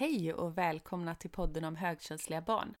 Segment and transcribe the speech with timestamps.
[0.00, 2.76] Hej och välkomna till podden om högkänsliga barn.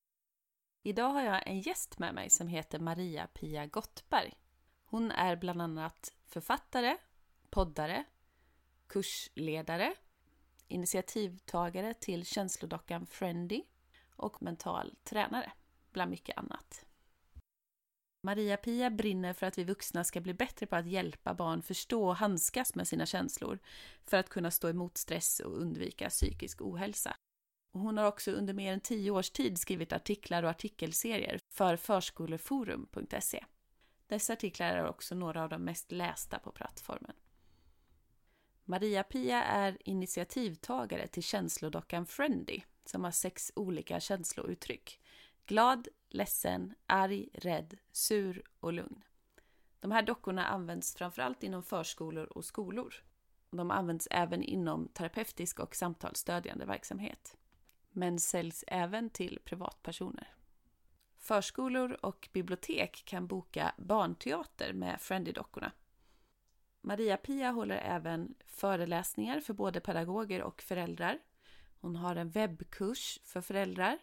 [0.82, 4.34] Idag har jag en gäst med mig som heter Maria-Pia Gottberg.
[4.84, 6.96] Hon är bland annat författare,
[7.50, 8.04] poddare,
[8.86, 9.94] kursledare,
[10.68, 13.62] initiativtagare till känslodockan Friendy
[14.16, 15.52] och mental tränare,
[15.92, 16.84] bland mycket annat.
[18.22, 22.16] Maria-Pia brinner för att vi vuxna ska bli bättre på att hjälpa barn förstå och
[22.16, 23.58] handskas med sina känslor
[24.04, 27.16] för att kunna stå emot stress och undvika psykisk ohälsa.
[27.72, 31.76] Och hon har också under mer än tio års tid skrivit artiklar och artikelserier för
[31.76, 33.44] förskoleforum.se.
[34.06, 37.16] Dessa artiklar är också några av de mest lästa på plattformen.
[38.64, 44.99] Maria-Pia är initiativtagare till känslodockan Friendy som har sex olika känslouttryck.
[45.50, 49.04] Glad, ledsen, arg, rädd, sur och lugn.
[49.80, 52.94] De här dockorna används framförallt inom förskolor och skolor.
[53.50, 57.36] De används även inom terapeutisk och samtalsstödjande verksamhet.
[57.90, 60.34] Men säljs även till privatpersoner.
[61.18, 65.72] Förskolor och bibliotek kan boka barnteater med Friendy-dockorna.
[66.80, 71.18] Maria-Pia håller även föreläsningar för både pedagoger och föräldrar.
[71.80, 73.98] Hon har en webbkurs för föräldrar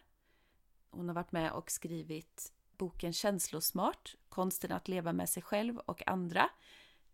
[0.90, 6.08] hon har varit med och skrivit boken Känslosmart, konsten att leva med sig själv och
[6.08, 6.50] andra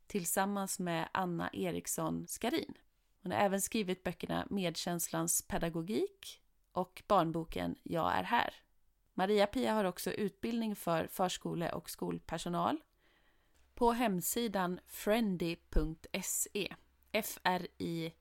[0.06, 2.74] tillsammans med Anna Eriksson Skarin.
[3.22, 8.54] Hon har även skrivit böckerna Medkänslans pedagogik och barnboken Jag är här.
[9.14, 12.80] Maria-Pia har också utbildning för förskole och skolpersonal.
[13.74, 16.74] På hemsidan friendy.se
[17.12, 18.14] F-R-I-E-N-D-Y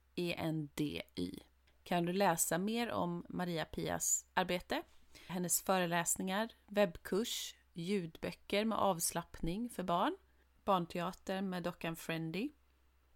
[1.83, 4.83] kan du läsa mer om Maria-Pias arbete
[5.27, 10.17] hennes föreläsningar, webbkurs, ljudböcker med avslappning för barn,
[10.65, 12.51] barnteater med dockan Friendy.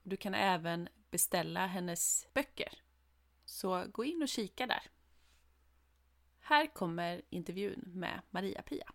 [0.03, 2.81] Du kan även beställa hennes böcker.
[3.45, 4.83] Så gå in och kika där.
[6.39, 8.91] Här kommer intervjun med Maria-Pia.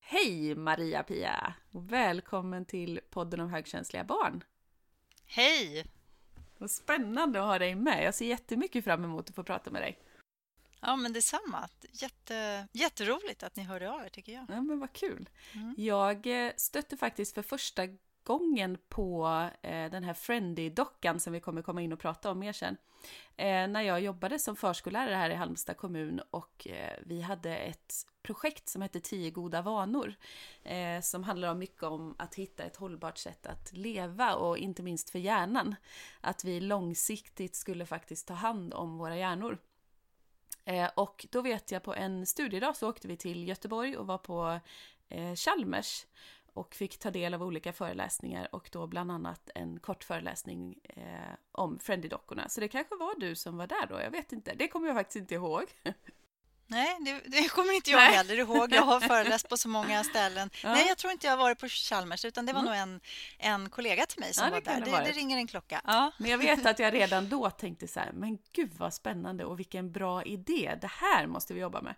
[0.00, 1.54] Hej Maria-Pia!
[1.70, 4.44] Välkommen till podden om högkänsliga barn.
[5.24, 5.86] Hej!
[6.58, 8.04] Vad spännande att ha dig med.
[8.04, 9.98] Jag ser jättemycket fram emot att få prata med dig.
[10.86, 11.68] Ja, men detsamma.
[11.92, 14.44] Jätte, jätteroligt att ni hörde av er, tycker jag.
[14.48, 15.28] Ja, men vad kul.
[15.54, 15.74] Mm.
[15.78, 17.82] Jag eh, stötte faktiskt för första
[18.24, 19.26] gången på
[19.62, 22.76] eh, den här Friendy-dockan som vi kommer komma in och prata om mer sen.
[23.36, 27.94] Eh, när jag jobbade som förskollärare här i Halmstad kommun och eh, vi hade ett
[28.22, 30.14] projekt som hette 10 goda vanor
[30.62, 34.82] eh, som handlar om mycket om att hitta ett hållbart sätt att leva och inte
[34.82, 35.74] minst för hjärnan.
[36.20, 39.58] Att vi långsiktigt skulle faktiskt ta hand om våra hjärnor.
[40.66, 44.18] Eh, och då vet jag på en studiedag så åkte vi till Göteborg och var
[44.18, 44.60] på
[45.08, 46.06] eh, Chalmers
[46.52, 51.34] och fick ta del av olika föreläsningar och då bland annat en kort föreläsning eh,
[51.52, 52.48] om Friendly-dockorna.
[52.48, 54.54] Så det kanske var du som var där då, jag vet inte.
[54.54, 55.64] Det kommer jag faktiskt inte ihåg.
[56.68, 58.12] Nej, det, det kommer inte jag Nej.
[58.12, 58.72] heller ihåg.
[58.72, 60.50] Jag har föreläst på så många ställen.
[60.62, 60.72] Ja.
[60.72, 62.72] Nej, jag tror inte jag har varit på Chalmers, utan det var mm.
[62.72, 63.00] nog en,
[63.38, 64.80] en kollega till mig som ja, var där.
[64.80, 65.80] Det, det, ringer en klocka.
[65.84, 66.10] Ja.
[66.18, 69.58] Men jag vet att jag redan då tänkte så här, men gud vad spännande och
[69.58, 70.78] vilken bra idé.
[70.80, 71.94] Det här måste vi jobba med.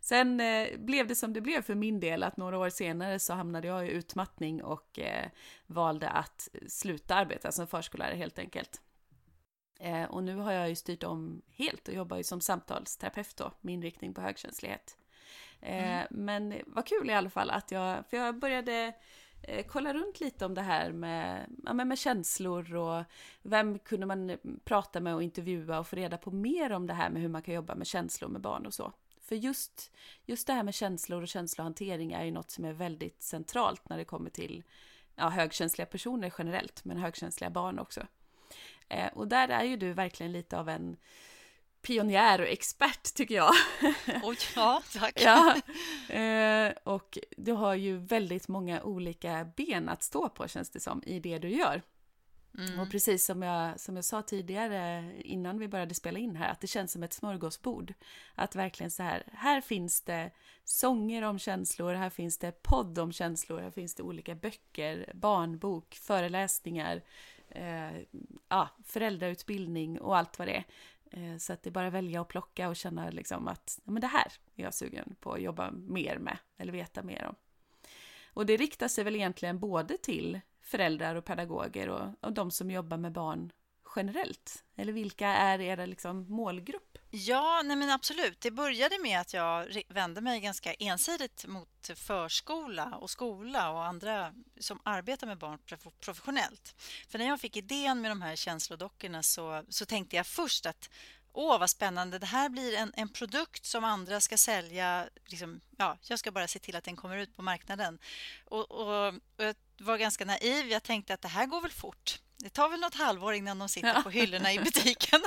[0.00, 3.32] Sen eh, blev det som det blev för min del, att några år senare så
[3.32, 5.28] hamnade jag i utmattning och eh,
[5.66, 8.80] valde att sluta arbeta som förskollärare helt enkelt.
[9.80, 13.52] Eh, och nu har jag ju styrt om helt och jobbar ju som samtalsterapeut då,
[13.60, 14.96] med inriktning på högkänslighet.
[15.60, 16.06] Eh, mm.
[16.10, 18.92] Men vad kul i alla fall att jag, för jag började
[19.42, 23.04] eh, kolla runt lite om det här med, ja, med känslor och
[23.42, 27.10] vem kunde man prata med och intervjua och få reda på mer om det här
[27.10, 28.92] med hur man kan jobba med känslor med barn och så.
[29.20, 29.92] För just,
[30.24, 33.96] just det här med känslor och känslohantering är ju något som är väldigt centralt när
[33.96, 34.62] det kommer till
[35.16, 38.06] ja, högkänsliga personer generellt, men högkänsliga barn också.
[38.92, 40.96] Eh, och där är ju du verkligen lite av en
[41.82, 43.52] pionjär och expert tycker jag.
[44.22, 45.20] Oj, ja, tack.
[45.22, 45.60] ja,
[46.14, 51.02] eh, och du har ju väldigt många olika ben att stå på känns det som
[51.06, 51.82] i det du gör.
[52.58, 52.80] Mm.
[52.80, 56.60] Och precis som jag, som jag sa tidigare innan vi började spela in här, att
[56.60, 57.94] det känns som ett smörgåsbord.
[58.34, 60.30] Att verkligen så här, här finns det
[60.64, 65.94] sånger om känslor, här finns det podd om känslor, här finns det olika böcker, barnbok,
[65.94, 67.02] föreläsningar,
[67.54, 68.02] eh,
[68.48, 70.64] ja, föräldrautbildning och allt vad det är.
[71.10, 73.92] Eh, så att det är bara att välja och plocka och känna liksom att ja,
[73.92, 77.34] men det här är jag sugen på att jobba mer med eller veta mer om.
[78.34, 82.70] Och det riktar sig väl egentligen både till föräldrar och pedagoger och, och de som
[82.70, 83.52] jobbar med barn
[83.96, 84.64] generellt?
[84.76, 86.91] Eller vilka är era liksom målgrupp?
[87.14, 88.40] Ja, nej men absolut.
[88.40, 94.34] Det började med att jag vände mig ganska ensidigt mot förskola och skola och andra
[94.60, 95.58] som arbetar med barn
[96.00, 96.74] professionellt.
[97.08, 100.90] För när jag fick idén med de här känslodockorna så, så tänkte jag först att
[101.34, 102.18] Åh, vad spännande.
[102.18, 105.08] Det här blir en, en produkt som andra ska sälja.
[105.26, 107.98] Liksom, ja, jag ska bara se till att den kommer ut på marknaden.
[108.44, 110.66] Och, och, och jag var ganska naiv.
[110.66, 112.20] Jag tänkte att det här går väl fort.
[112.42, 114.02] Det tar väl något halvår innan de sitter ja.
[114.02, 115.22] på hyllorna i butiken.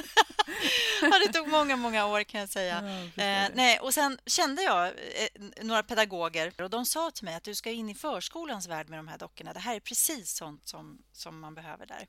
[1.02, 2.84] ja, det tog många, många år kan jag säga.
[3.16, 7.36] Ja, eh, nej, och sen kände jag eh, några pedagoger och de sa till mig
[7.36, 9.54] att du ska in i förskolans värld med de här dockorna.
[9.54, 12.08] Det här är precis sånt som, som man behöver där.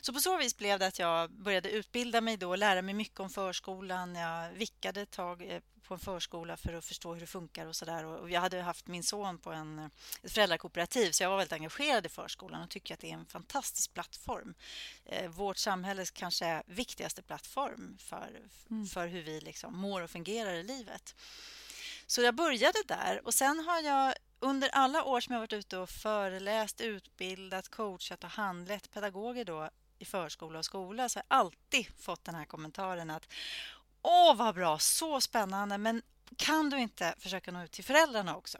[0.00, 2.94] Så på så vis blev det att jag började utbilda mig då och lära mig
[2.94, 4.14] mycket om förskolan.
[4.14, 7.76] Jag vickade ett tag eh, på en förskola för att förstå hur det funkar och
[7.76, 8.04] sådär.
[8.04, 9.90] Och jag hade haft min son på en,
[10.22, 13.26] ett föräldrakooperativ så jag var väldigt engagerad i förskolan och tycker att det är en
[13.26, 14.54] fantastisk plattform.
[15.04, 18.40] Eh, vårt samhälles kanske viktigaste plattform för,
[18.70, 18.86] mm.
[18.86, 21.14] för hur vi liksom mår och fungerar i livet.
[22.06, 25.78] Så jag började där och sen har jag under alla år som jag varit ute
[25.78, 31.38] och föreläst, utbildat, coachat och handlett pedagoger då i förskola och skola så har jag
[31.38, 33.32] alltid fått den här kommentaren att
[34.02, 34.78] Åh, vad bra!
[34.78, 35.78] Så spännande!
[35.78, 36.02] Men
[36.36, 38.58] kan du inte försöka nå ut till föräldrarna också?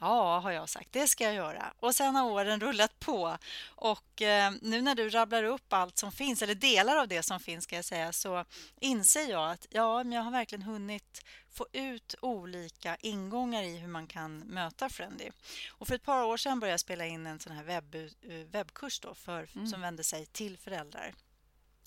[0.00, 0.92] Ja, har jag sagt.
[0.92, 1.72] Det ska jag göra.
[1.80, 3.38] Och sen har åren rullat på.
[3.66, 7.40] Och eh, nu när du rabblar upp allt som finns, eller delar av det som
[7.40, 8.44] finns, ska jag säga, så
[8.80, 13.88] inser jag att ja, men jag har verkligen hunnit få ut olika ingångar i hur
[13.88, 15.30] man kan möta Friendly.
[15.70, 18.10] Och för ett par år sedan började jag spela in en sån här webb, eh,
[18.50, 19.66] webbkurs då för, mm.
[19.66, 21.14] som vände sig till föräldrar.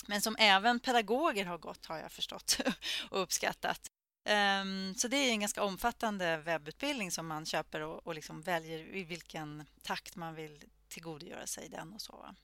[0.08, 2.58] Men som även pedagoger har gått, har jag förstått
[3.10, 3.92] och uppskattat.
[4.26, 8.96] Ehm, så det är en ganska omfattande webbutbildning som man köper och, och liksom väljer
[8.96, 12.36] i vilken takt man vill tillgodogöra sig den och så.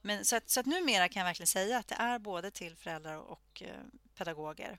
[0.00, 2.76] Men, så, att, så att numera kan jag verkligen säga att det är både till
[2.76, 3.84] föräldrar och eh,
[4.14, 4.78] pedagoger.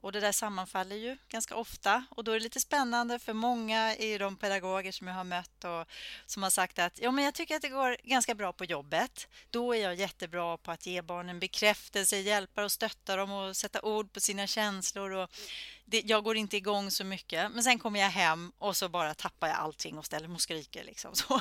[0.00, 3.96] Och Det där sammanfaller ju ganska ofta och då är det lite spännande för många
[3.96, 5.88] i de pedagoger som jag har mött och
[6.26, 9.28] som har sagt att ja, men jag tycker att det går ganska bra på jobbet.
[9.50, 13.82] Då är jag jättebra på att ge barnen bekräftelse, hjälpa och stötta dem och sätta
[13.82, 15.10] ord på sina känslor.
[15.10, 15.30] Och
[15.84, 19.14] det, jag går inte igång så mycket, men sen kommer jag hem och så bara
[19.14, 20.84] tappar jag allting och ställer mig och skriker.
[20.84, 21.40] Liksom, så.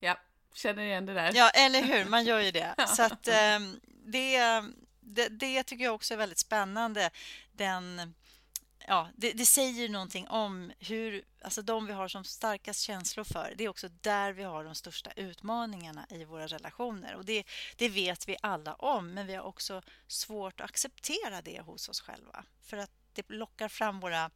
[0.00, 0.16] Ja,
[0.54, 1.32] känner igen det där.
[1.34, 2.04] Ja, eller hur?
[2.04, 2.74] Man gör ju det.
[2.96, 3.58] Så att, eh,
[4.06, 4.36] det,
[5.04, 7.10] det, det, tycker jag också är väldigt spännande.
[7.52, 8.14] Den,
[8.86, 13.54] ja, det, det, säger någonting om hur, alltså de vi har som starkast känslor för,
[13.56, 17.14] det är också där vi har de största utmaningarna i våra relationer.
[17.14, 17.44] Och det,
[17.76, 22.00] det vet vi alla om, men vi har också svårt att acceptera det hos oss
[22.00, 22.44] själva.
[22.62, 24.30] För att det lockar fram våra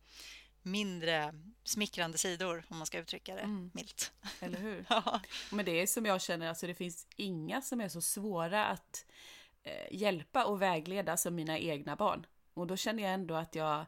[0.62, 1.34] mindre
[1.64, 3.70] smickrande sidor, om man ska uttrycka det mm.
[3.74, 4.12] milt.
[4.40, 4.84] Eller hur?
[4.88, 5.20] ja.
[5.50, 9.04] Men det är som jag känner, alltså det finns inga som är så svåra att
[9.90, 12.26] hjälpa och vägleda som mina egna barn.
[12.54, 13.86] Och då känner jag ändå att jag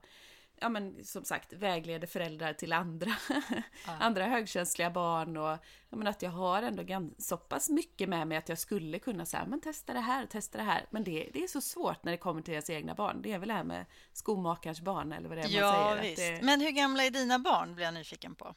[0.61, 3.11] ja men som sagt vägleder föräldrar till andra,
[3.87, 3.93] ja.
[4.00, 5.59] andra högkänsliga barn och
[5.91, 9.27] ja, men att jag har ändå så pass mycket med mig att jag skulle kunna
[9.27, 10.87] säga men testa det här, testa det här.
[10.91, 13.23] Men det, det är så svårt när det kommer till ens egna barn.
[13.23, 16.11] Det är väl det här med skomakarens barn eller vad det är ja, man säger.
[16.11, 16.41] Visst.
[16.41, 16.47] Det...
[16.47, 18.55] Men hur gamla är dina barn blir jag nyfiken på?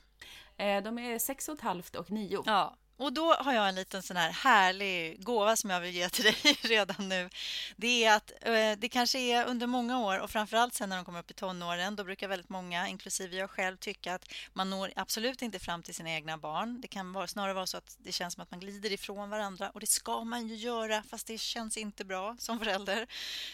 [0.57, 2.43] Eh, de är sex och ett halvt och nio.
[2.45, 6.09] Ja, och då har jag en liten sån här härlig gåva som jag vill ge
[6.09, 7.29] till dig redan nu.
[7.75, 11.05] Det är att eh, det kanske är under många år och framförallt sen när de
[11.05, 14.93] kommer upp i tonåren, då brukar väldigt många, inklusive jag själv, tycka att man når
[14.95, 16.81] absolut inte fram till sina egna barn.
[16.81, 19.69] Det kan vara, snarare vara så att det känns som att man glider ifrån varandra
[19.69, 23.07] och det ska man ju göra, fast det känns inte bra som förälder.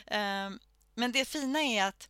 [0.08, 0.60] Ehm,
[0.96, 2.10] men det fina är att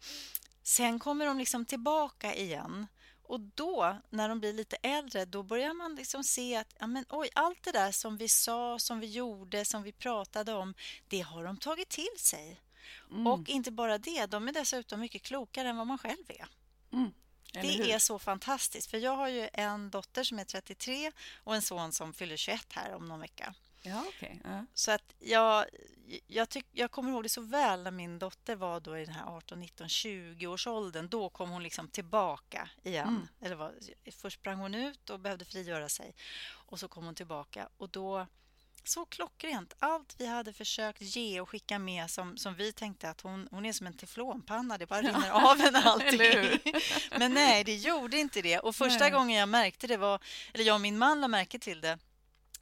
[0.63, 2.87] sen kommer de liksom tillbaka igen
[3.29, 7.05] och då, när de blir lite äldre, då börjar man liksom se att ja, men,
[7.09, 10.73] oj, allt det där som vi sa, som vi gjorde, som vi pratade om,
[11.07, 12.61] det har de tagit till sig.
[13.11, 13.27] Mm.
[13.27, 16.47] Och inte bara det, de är dessutom mycket klokare än vad man själv är.
[16.93, 17.11] Mm.
[17.53, 21.11] Det är så fantastiskt, för jag har ju en dotter som är 33
[21.43, 23.53] och en son som fyller 21 här om någon vecka.
[23.81, 24.35] Ja, okay.
[24.45, 24.61] Uh.
[24.73, 25.65] Så att jag,
[26.27, 29.13] jag, tyck, jag kommer ihåg det så väl när min dotter var då i den
[29.13, 31.07] här 18, 19, 20 års åldern.
[31.09, 33.07] Då kom hon liksom tillbaka igen.
[33.07, 33.27] Mm.
[33.41, 33.73] Eller var,
[34.11, 36.15] först sprang hon ut och behövde frigöra sig.
[36.51, 37.69] Och så kom hon tillbaka.
[37.77, 38.27] Och då
[38.83, 39.73] så klockrent.
[39.79, 43.65] Allt vi hade försökt ge och skicka med som, som vi tänkte att hon, hon
[43.65, 45.51] är som en teflonpanna, det bara rinner ja.
[45.51, 46.59] av henne allting.
[47.17, 48.59] Men nej, det gjorde inte det.
[48.59, 49.11] Och första nej.
[49.11, 50.19] gången jag märkte det var,
[50.53, 51.99] eller jag och min man lade märke till det,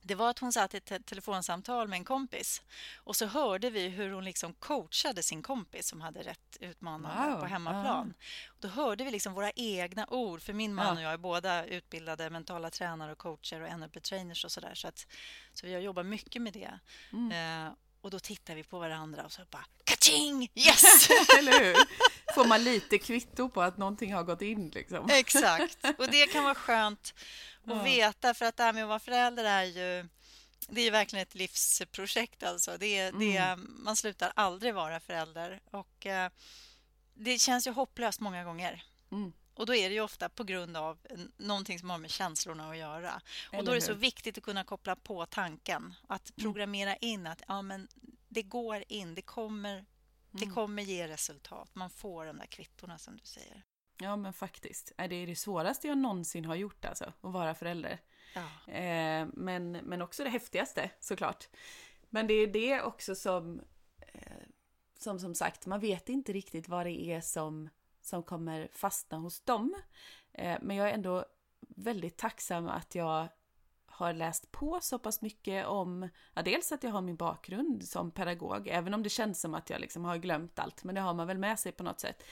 [0.02, 2.62] det var att hon satt i ett telefonsamtal med en kompis
[2.96, 7.40] och så hörde vi hur hon liksom coachade sin kompis som hade rätt utmanande wow.
[7.40, 8.14] på hemmaplan.
[8.18, 8.26] Ja.
[8.60, 10.94] Då hörde vi liksom våra egna ord, för min man ja.
[10.94, 14.76] och jag är båda utbildade mentala tränare och coacher och NLP-trainers och sådär.
[14.76, 15.08] Så, att,
[15.54, 16.80] så vi har jobbat mycket med det.
[17.14, 17.66] Mm.
[17.68, 17.74] Eh,
[18.08, 20.52] och då tittar vi på varandra och så bara kaching!
[20.56, 21.10] Yes!
[21.40, 21.76] Eller hur?
[22.36, 25.10] Får man lite kvitto på att någonting har gått in liksom.
[25.10, 25.78] Exakt.
[25.98, 27.14] Och det kan vara skönt
[27.64, 27.84] att Ja.
[27.84, 30.08] veta för att det här med att vara förälder är ju
[30.70, 32.78] det är verkligen ett livsprojekt alltså.
[32.78, 36.32] Det, det, man slutar aldrig vara förälder och eh,
[37.14, 38.84] det känns ju hopplöst många gånger.
[39.12, 39.34] Mm.
[39.58, 40.98] Och då är det ju ofta på grund av
[41.38, 43.22] någonting som har med känslorna att göra.
[43.52, 43.94] Och då Eller är det så hur?
[43.94, 44.02] Mm.
[44.02, 45.94] viktigt att kunna koppla på tanken.
[46.08, 47.88] Att programmera in att ja, men
[48.28, 49.86] det går in, det kommer,
[50.32, 50.56] det Mm.
[50.56, 51.70] kommer ge resultat.
[51.76, 53.64] Man får de där kvittorna som du säger.
[54.00, 54.92] Ja men faktiskt.
[54.98, 58.00] Nej, Det är det svåraste jag någonsin har gjort alltså, att vara förälder.
[58.36, 58.74] Ja.
[58.74, 61.48] Eh, men, men också det häftigaste såklart.
[62.10, 63.62] Men det är det också som,
[64.00, 64.22] eh,
[65.00, 67.70] som som sagt, man vet inte riktigt vad det är som,
[68.08, 69.76] som kommer fastna hos dem.
[70.34, 71.26] Eh, men jag är ändå
[71.60, 73.28] väldigt tacksam att jag
[73.86, 78.12] har läst på så pass mycket om, ja, dels att jag har min bakgrund som
[78.12, 81.14] pedagog, även om det känns som att jag liksom har glömt allt, men det har
[81.14, 82.24] man väl med sig på något sätt.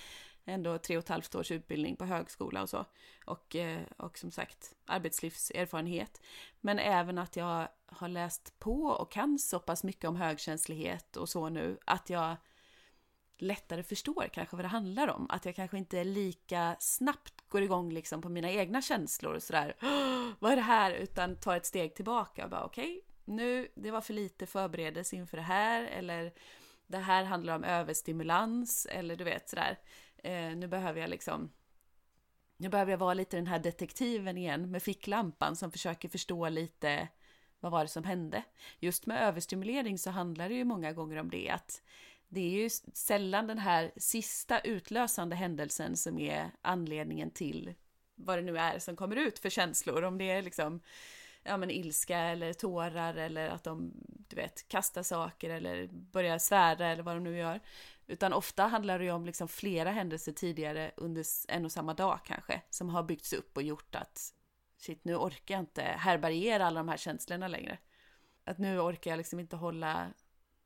[0.46, 2.86] Ändå tre och ett halvt års utbildning på högskola och så.
[3.26, 6.22] Och, eh, och som sagt arbetslivserfarenhet.
[6.62, 11.30] Men även att jag har läst på och kan så pass mycket om högkänslighet och
[11.30, 12.36] så nu att jag
[13.38, 15.28] lättare förstår kanske vad det handlar om.
[15.30, 19.76] Att jag kanske inte lika snabbt går igång liksom på mina egna känslor och sådär.
[20.40, 20.92] Vad är det här?
[20.92, 25.38] Utan tar ett steg tillbaka och bara okej, nu, det var för lite förberedelse inför
[25.38, 26.34] det här eller
[26.88, 29.80] det här handlar om överstimulans eller du vet sådär.
[30.18, 31.52] Eh, nu behöver jag liksom
[32.58, 37.08] nu behöver jag vara lite den här detektiven igen med ficklampan som försöker förstå lite
[37.60, 38.44] vad var det som hände.
[38.80, 41.82] Just med överstimulering så handlar det ju många gånger om det att
[42.36, 47.74] det är ju sällan den här sista utlösande händelsen som är anledningen till
[48.16, 50.04] vad det nu är som kommer ut för känslor.
[50.04, 50.82] Om det är liksom
[51.44, 53.94] ja, men ilska eller tårar eller att de
[54.28, 57.60] du vet, kastar saker eller börjar svära eller vad de nu gör.
[58.08, 62.20] Utan ofta handlar det ju om liksom flera händelser tidigare under en och samma dag
[62.26, 64.34] kanske som har byggts upp och gjort att
[64.78, 67.78] shit, nu orkar jag inte härbärgera alla de här känslorna längre.
[68.44, 70.08] Att nu orkar jag liksom inte hålla,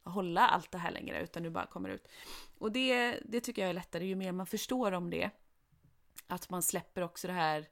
[0.03, 2.07] hålla allt det här längre utan du bara kommer ut.
[2.57, 5.29] Och det, det tycker jag är lättare ju mer man förstår om det.
[6.27, 7.67] Att man släpper också det här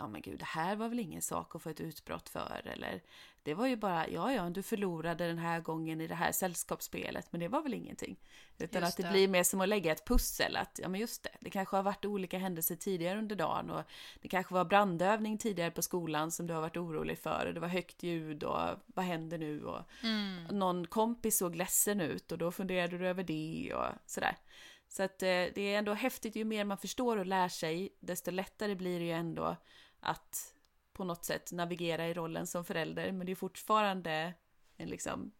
[0.00, 3.02] ja men gud, det här var väl ingen sak att få ett utbrott för eller
[3.42, 7.32] det var ju bara, ja ja, du förlorade den här gången i det här sällskapsspelet,
[7.32, 8.16] men det var väl ingenting.
[8.58, 9.12] Utan Just att det, det.
[9.12, 11.82] blir mer som att lägga ett pussel, att ja men just det, det kanske har
[11.82, 13.82] varit olika händelser tidigare under dagen och
[14.22, 17.60] det kanske var brandövning tidigare på skolan som du har varit orolig för och det
[17.60, 20.44] var högt ljud och vad händer nu och Mm.
[20.58, 24.36] någon kompis såg ledsen ut och då funderade du över det och sådär.
[24.88, 28.30] Så att eh, det är ändå häftigt, ju mer man förstår och lär sig, desto
[28.30, 29.56] lättare blir det ju ändå
[30.00, 30.54] att
[30.92, 33.12] på något sätt navigera i rollen som förälder.
[33.12, 34.34] Men det är fortfarande
[34.76, 35.32] en liksom,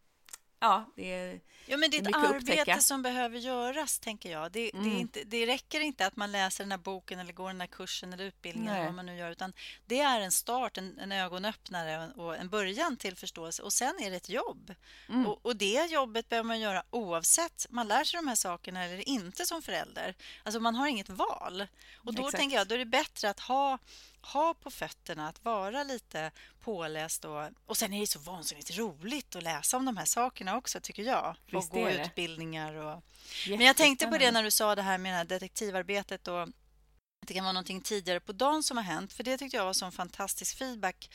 [0.59, 2.61] ja, det är, Ja, men det är ett upptäcka.
[2.61, 4.51] arbete som behöver göras, tänker jag.
[4.51, 4.95] Det, det, Mm.
[4.95, 7.67] är inte, det räcker inte att man läser den här boken eller går den här
[7.67, 9.53] kursen eller utbildningen, eller vad man nu gör, utan
[9.85, 13.63] det är en start, en, en ögonöppnare och en början till förståelse.
[13.63, 14.73] Och sen är det ett jobb.
[15.09, 15.27] Mm.
[15.27, 19.09] Och, och det jobbet behöver man göra oavsett man lär sig de här sakerna eller
[19.09, 20.15] inte som förälder.
[20.43, 21.67] Alltså man har inget val.
[21.95, 22.37] Och då Exakt.
[22.37, 23.77] tänker jag, då är det bättre att ha
[24.21, 29.35] ha på fötterna, att vara lite påläst och, och sen är det så vansinnigt roligt
[29.35, 31.35] att läsa om de här sakerna också tycker jag.
[31.45, 33.03] Visst och gå utbildningar och...
[33.47, 36.47] Men jag tänkte på det när du sa det här med det här detektivarbetet och
[37.27, 39.13] det kan vara någonting tidigare på dagen som har hänt.
[39.13, 41.09] För det tyckte jag var sån fantastisk feedback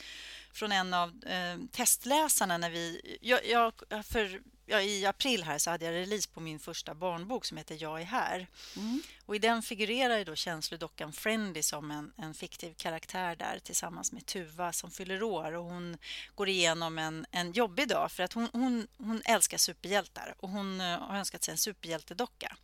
[0.53, 3.17] från en av eh, testläsarna när vi...
[3.21, 3.73] Jag, jag,
[4.03, 7.77] för, ja, I april här så hade jag release på min första barnbok som heter
[7.79, 8.47] Jag är här.
[8.75, 9.01] Mm.
[9.25, 14.25] Och I den figurerar då känslodockan Friendly som en, en fiktiv karaktär där tillsammans med
[14.25, 15.53] Tuva som fyller år.
[15.53, 15.97] Och hon
[16.35, 20.81] går igenom en, en jobbig dag för att hon, hon, hon älskar superhjältar och hon
[20.81, 22.57] eh, har önskat sig en superhjältedocka.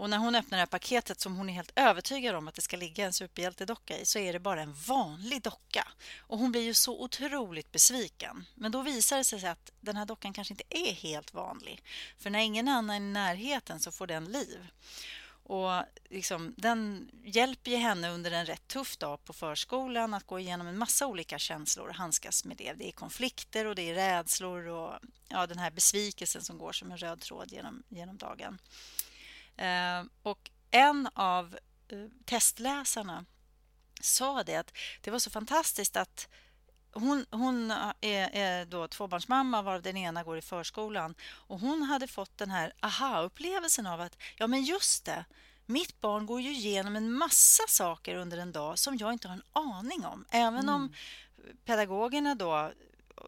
[0.00, 2.62] Och när hon öppnar det här paketet som hon är helt övertygad om att det
[2.62, 5.88] ska ligga en superhjältedocka i så är det bara en vanlig docka.
[6.18, 8.46] Och hon blir ju så otroligt besviken.
[8.54, 11.82] Men då visar det sig att den här dockan kanske inte är helt vanlig.
[12.18, 14.66] För när ingen annan är i närheten så får den liv.
[15.42, 20.38] Och liksom, den hjälper ju henne under en rätt tuff dag på förskolan att gå
[20.38, 22.72] igenom en massa olika känslor och handskas med det.
[22.72, 24.94] Det är konflikter och det är rädslor och
[25.28, 28.58] ja, den här besvikelsen som går som en röd tråd genom, genom dagen.
[29.60, 33.24] Eh, och en av eh, testläsarna
[34.00, 36.28] sa det att det var så fantastiskt att
[36.92, 42.06] hon, hon är, är då tvåbarnsmamma varav den ena går i förskolan och hon hade
[42.06, 45.24] fått den här aha-upplevelsen av att ja men just det,
[45.66, 49.34] mitt barn går ju igenom en massa saker under en dag som jag inte har
[49.34, 50.24] en aning om.
[50.30, 50.94] Även om
[51.64, 52.72] pedagogerna då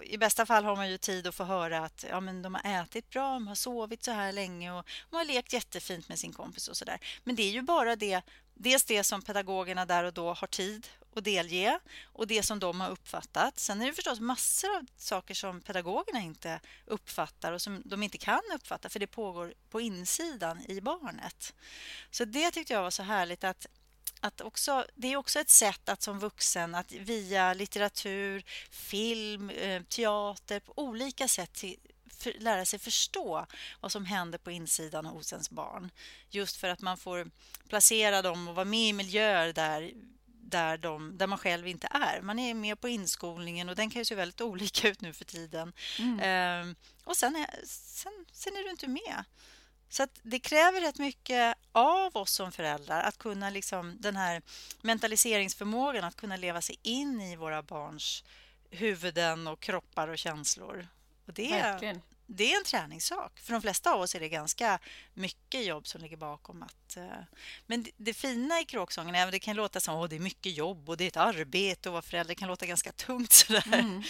[0.04, 2.82] i bästa fall har man ju tid att få höra att ja, men de har
[2.82, 6.32] ätit bra, de har sovit så här länge och de har lekt jättefint med sin
[6.32, 6.98] kompis och sådär.
[7.24, 8.22] Men det är ju bara det,
[8.54, 12.80] dels det som pedagogerna där och då har tid att delge och det som de
[12.80, 13.58] har uppfattat.
[13.58, 18.18] Sen är det förstås massor av saker som pedagogerna inte uppfattar och som de inte
[18.18, 21.54] kan uppfatta för det pågår på insidan i barnet.
[22.10, 23.66] Så det tyckte jag var så härligt att
[24.22, 29.82] att också, det är också ett sätt att som vuxen att via litteratur, film, eh,
[29.82, 31.76] teater på olika sätt till,
[32.18, 33.46] för, lära sig förstå
[33.80, 35.90] vad som händer på insidan hos ens barn.
[36.30, 37.30] Just för att man får
[37.68, 39.92] placera dem och vara med i miljöer där
[40.52, 42.20] där, de, där man själv inte är.
[42.22, 45.24] Man är med på inskolningen och den kan ju se väldigt olika ut nu för
[45.24, 45.72] tiden.
[45.98, 46.20] Mm.
[46.22, 46.74] Ehm,
[47.04, 49.24] och sen är, sen, sen är du inte med.
[49.92, 54.42] Så det kräver rätt mycket av oss som föräldrar att kunna liksom, den här
[54.82, 58.24] mentaliseringsförmågan att kunna leva sig in i våra barns
[58.70, 60.88] huvuden och kroppar och känslor.
[61.26, 62.02] Och det, Verkligen.
[62.26, 63.38] det är en träningssak.
[63.38, 64.78] För de flesta av oss är det ganska
[65.14, 66.62] mycket jobb som ligger bakom.
[66.62, 66.96] att...
[66.96, 67.04] Uh,
[67.66, 70.56] men det, det, fina i kråksången, även det kan låta som att det är mycket
[70.56, 73.74] jobb och det är ett arbete och vara förälder kan låta ganska tungt sådär.
[73.74, 74.02] Mm.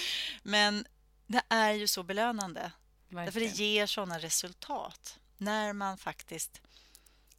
[0.43, 0.87] Men
[1.27, 2.73] det är ju så belönande.
[3.09, 3.25] Verkligen.
[3.25, 6.61] Därför det ger sådana resultat när man faktiskt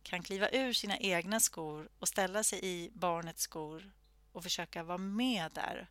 [0.04, 3.92] kan kliva ur sina egna skor och ställa sig i barnets skor
[4.32, 5.90] och försöka vara med där.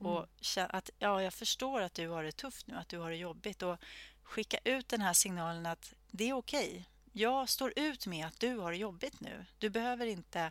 [0.00, 0.12] Mm.
[0.12, 3.16] Och att ja, jag förstår att du har det tufft nu, att du har det
[3.16, 3.76] jobbigt och
[4.22, 6.68] skicka ut den här signalen att det är okej.
[6.68, 6.84] Okay.
[7.12, 9.46] Jag står ut med att du har det jobbigt nu.
[9.58, 10.50] Du behöver inte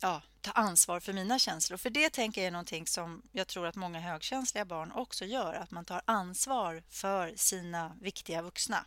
[0.00, 1.76] ja, ta ansvar för mina känslor.
[1.76, 5.54] För det tänker jag är någonting som jag tror att många högkänsliga barn också gör.
[5.54, 8.86] Att man tar ansvar för sina viktiga vuxna.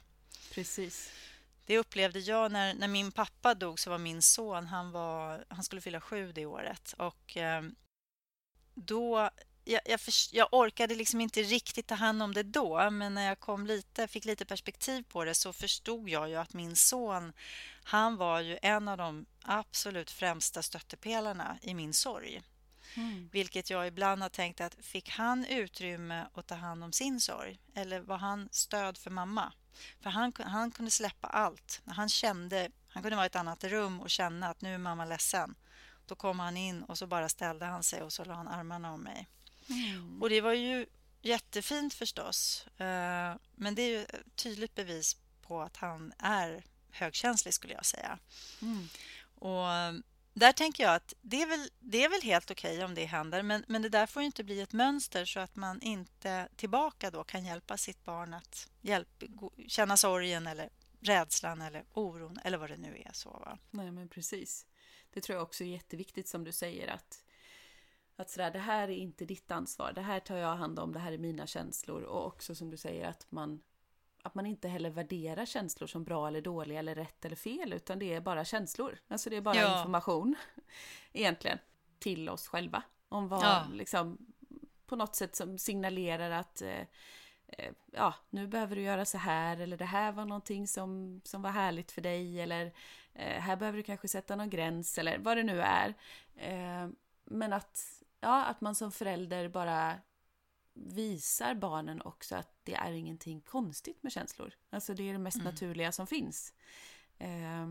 [0.53, 1.11] Precis.
[1.65, 5.63] Det upplevde jag när, när min pappa dog så var min son, han, var, han
[5.63, 6.93] skulle fylla sju det året.
[6.97, 7.63] Och eh,
[8.73, 9.29] då
[9.69, 13.27] jag, jag, för, jag, orkade liksom inte riktigt ta hand om det då men när
[13.27, 17.33] jag kom lite, fick lite perspektiv på det så förstod jag ju att min son
[17.83, 22.41] han var ju en av de absolut främsta stöttepelarna i min sorg.
[22.95, 23.29] Mm.
[23.31, 27.59] Vilket jag ibland har tänkt att fick han utrymme att ta hand om sin sorg
[27.75, 29.53] eller var han stöd för mamma?
[30.01, 31.81] För han, han kunde släppa allt.
[31.85, 35.05] Han kände, han kunde vara i ett annat rum och känna att nu är mamma
[35.05, 35.55] ledsen.
[36.05, 38.93] Då kom han in och så bara ställde han sig och så la han armarna
[38.93, 39.27] om mig.
[39.69, 40.21] Mm.
[40.21, 40.85] Och det var ju
[41.21, 42.67] jättefint förstås.
[42.77, 47.85] Eh, men det är ju ett tydligt bevis på att han är högkänslig skulle jag
[47.85, 48.19] säga.
[48.61, 48.89] Mm.
[49.35, 49.67] Och
[50.39, 53.05] där tänker jag att det är väl, det är väl helt okej okay om det
[53.05, 57.11] händer men, men det där får inte bli ett mönster så att man inte tillbaka
[57.11, 59.23] då kan hjälpa sitt barn att hjälp,
[59.67, 60.69] känna sorgen eller
[61.01, 63.11] rädslan eller oron eller vad det nu är.
[63.13, 63.57] Så, va?
[63.71, 64.65] Nej, men precis.
[65.13, 67.23] Det tror jag också är jätteviktigt som du säger att
[68.15, 70.99] att sådär, det här är inte ditt ansvar, det här tar jag hand om, det
[70.99, 73.61] här är mina känslor och också som du säger att man
[74.21, 77.99] att man inte heller värderar känslor som bra eller dåliga eller rätt eller fel utan
[77.99, 78.97] det är bara känslor.
[79.07, 79.77] Alltså det är bara ja.
[79.77, 80.35] information
[81.13, 81.59] egentligen
[81.99, 83.65] till oss själva om vad ja.
[83.73, 84.17] liksom
[84.85, 86.81] på något sätt som signalerar att eh,
[87.47, 91.41] eh, ja, nu behöver du göra så här eller det här var någonting som, som
[91.41, 92.65] var härligt för dig eller
[93.13, 95.93] eh, här behöver du kanske sätta någon gräns eller vad det nu är.
[96.35, 96.89] Eh,
[97.25, 99.95] men att, ja, att man som förälder bara
[100.85, 104.53] visar barnen också att det är ingenting konstigt med känslor.
[104.69, 105.51] Alltså det är det mest mm.
[105.53, 106.53] naturliga som finns.
[107.17, 107.67] Eh,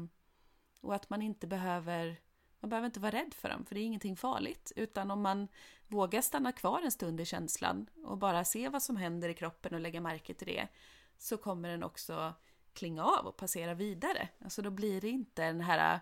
[0.80, 2.20] och att man inte behöver
[2.60, 4.72] man behöver inte vara rädd för dem, för det är ingenting farligt.
[4.76, 5.48] Utan om man
[5.88, 9.74] vågar stanna kvar en stund i känslan och bara se vad som händer i kroppen
[9.74, 10.68] och lägga märke till det,
[11.18, 12.34] så kommer den också
[12.72, 14.28] klinga av och passera vidare.
[14.44, 16.00] Alltså då blir det inte den här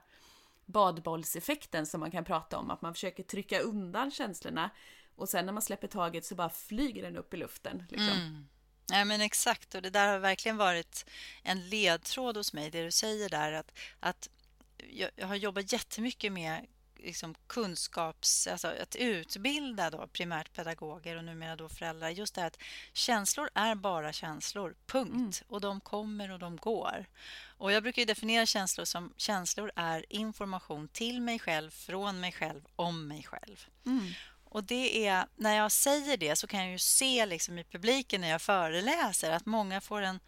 [0.64, 4.70] badbollseffekten som man kan prata om, att man försöker trycka undan känslorna
[5.16, 7.84] och sen när man släpper taget så bara flyger den upp i luften.
[7.88, 8.08] Liksom.
[8.08, 8.48] Mm.
[8.88, 11.06] Ja, men exakt, och det där har verkligen varit
[11.42, 13.52] en ledtråd hos mig, det du säger där.
[13.52, 14.28] Att, att
[14.90, 16.66] jag, jag har jobbat jättemycket med
[16.98, 18.46] liksom kunskaps...
[18.46, 22.10] Alltså att utbilda då primärt pedagoger och numera då föräldrar.
[22.10, 25.42] Just det här att känslor är bara känslor, punkt.
[25.42, 25.54] Mm.
[25.54, 27.06] Och de kommer och de går.
[27.58, 32.62] Och Jag brukar definiera känslor som känslor är information till mig själv, från mig själv,
[32.76, 33.66] om mig själv.
[33.86, 34.12] Mm.
[34.50, 38.20] Och det är, när jag säger det så kan jag ju se liksom i publiken
[38.20, 40.20] när jag föreläser att många får en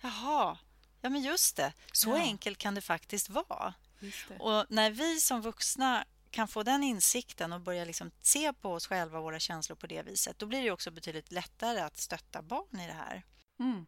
[0.00, 0.58] Jaha,
[1.00, 2.16] ja men just det, så ja.
[2.16, 3.74] enkelt kan det faktiskt vara.
[4.00, 4.36] Det.
[4.38, 8.86] Och när vi som vuxna kan få den insikten och börja liksom se på oss
[8.86, 12.42] själva och våra känslor på det viset, då blir det också betydligt lättare att stötta
[12.42, 13.22] barn i det här.
[13.60, 13.86] Mm.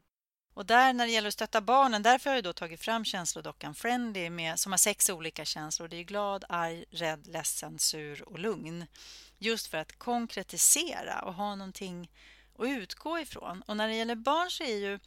[0.59, 3.75] Och där när det gäller att stötta barnen, därför har jag då tagit fram känslodockan
[3.75, 5.89] Friendly med, som har sex olika känslor.
[5.89, 8.87] Det är glad, arg, rädd, ledsen, sur och lugn.
[9.39, 12.11] Just för att konkretisera och ha någonting
[12.59, 13.63] att utgå ifrån.
[13.67, 14.99] Och när det gäller barn så är ju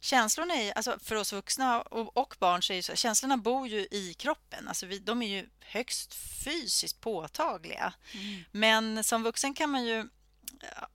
[0.00, 3.86] känslorna, är, alltså för oss vuxna och, och barn, så är så, känslorna bor ju
[3.90, 4.68] i kroppen.
[4.68, 7.92] Alltså vi, de är ju högst fysiskt påtagliga.
[8.14, 8.44] Mm.
[8.50, 10.08] Men som vuxen kan man ju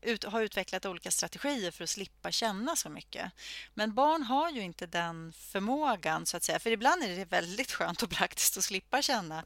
[0.01, 3.31] ut, har utvecklat olika strategier för att slippa känna så mycket.
[3.73, 6.59] Men barn har ju inte den förmågan, så att säga.
[6.59, 9.39] För ibland är det väldigt skönt och praktiskt att slippa känna.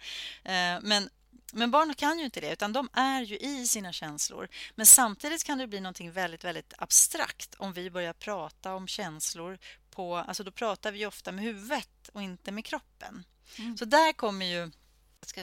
[0.43, 1.09] Eh, men
[1.53, 4.47] men barn kan ju inte det, utan de är ju i sina känslor.
[4.75, 9.59] Men samtidigt kan det bli något väldigt, väldigt abstrakt om vi börjar prata om känslor
[9.91, 10.17] på...
[10.17, 13.23] Alltså då pratar vi ofta med huvudet och inte med kroppen.
[13.57, 13.77] Mm.
[13.77, 14.71] Så där kommer ju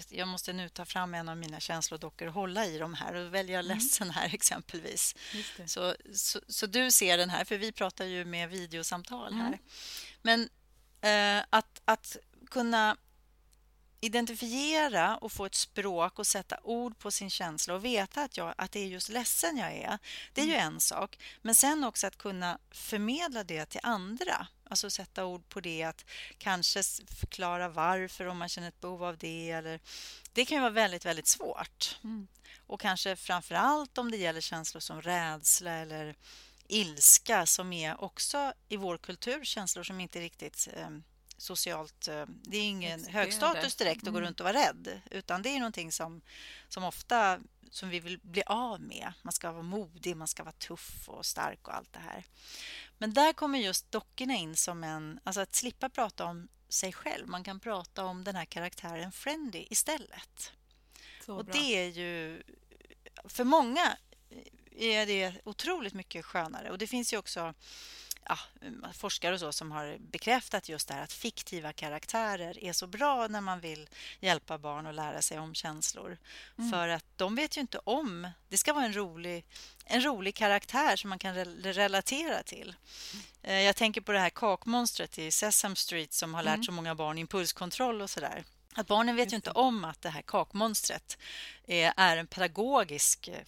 [0.09, 3.15] jag måste nu ta fram en av mina känslodockor och hålla i de här.
[3.15, 3.77] Och väljer jag mm.
[3.77, 5.15] ledsen här exempelvis.
[5.67, 9.47] Så, så, så, du ser den här, för vi pratar ju med videosamtal här.
[9.47, 9.59] Mm.
[10.23, 10.49] Men
[11.01, 12.17] eh, att, att
[12.51, 12.97] kunna
[14.00, 18.54] identifiera och få ett språk och sätta ord på sin känsla och veta att, jag,
[18.59, 19.98] att det är just ledsen jag är,
[20.32, 20.66] det är ju mm.
[20.66, 21.18] en sak.
[21.42, 24.46] Men sen också att kunna förmedla det till andra.
[24.70, 26.04] Alltså sätta ord på det, att
[26.38, 26.82] kanske
[27.20, 29.50] förklara varför om man känner ett behov av det.
[29.50, 29.80] Eller,
[30.32, 31.98] det kan ju vara väldigt, väldigt svårt.
[32.04, 32.28] Mm.
[32.66, 36.14] Och kanske framför allt om det gäller känslor som rädsla eller
[36.68, 40.88] ilska som är också i vår kultur känslor som inte riktigt eh,
[41.37, 42.09] socialt...
[42.09, 44.14] Eh, det är ingen hög status direkt att mm.
[44.14, 45.01] gå runt och vara rädd.
[45.11, 46.20] Utan det är någonting som,
[46.68, 49.12] som ofta som vi vill bli av med.
[49.22, 52.25] Man ska vara modig, man ska vara tuff och stark och allt det här.
[52.99, 55.20] Men där kommer just dockorna in som en...
[55.25, 57.29] Alltså att slippa prata om sig själv.
[57.29, 60.53] Man kan prata om den här karaktären Friendly istället.
[61.27, 61.55] Så och bra.
[61.55, 62.42] det är ju...
[63.25, 63.96] För många
[64.77, 66.70] är det otroligt mycket skönare.
[66.70, 67.55] Och det finns ju också
[68.29, 68.39] ja,
[68.93, 73.27] forskare och så som har bekräftat just det här att fiktiva karaktärer är så bra
[73.29, 73.89] när man vill
[74.21, 76.19] hjälpa barn att lära sig om känslor.
[76.59, 76.71] Mm.
[76.71, 78.29] För att de vet ju inte om...
[78.49, 79.45] Det ska vara en rolig,
[79.85, 82.75] en rolig karaktär som man kan re relatera till.
[83.43, 83.65] Mm.
[83.65, 86.65] Jag tänker på det här kakmonstret i Sesame Street som har lärt mm.
[86.65, 88.45] så många barn impulskontroll och sådär.
[88.75, 91.19] Att barnen vet ju inte om att det här kakmonstret
[91.67, 93.39] är en pedagogisk eh,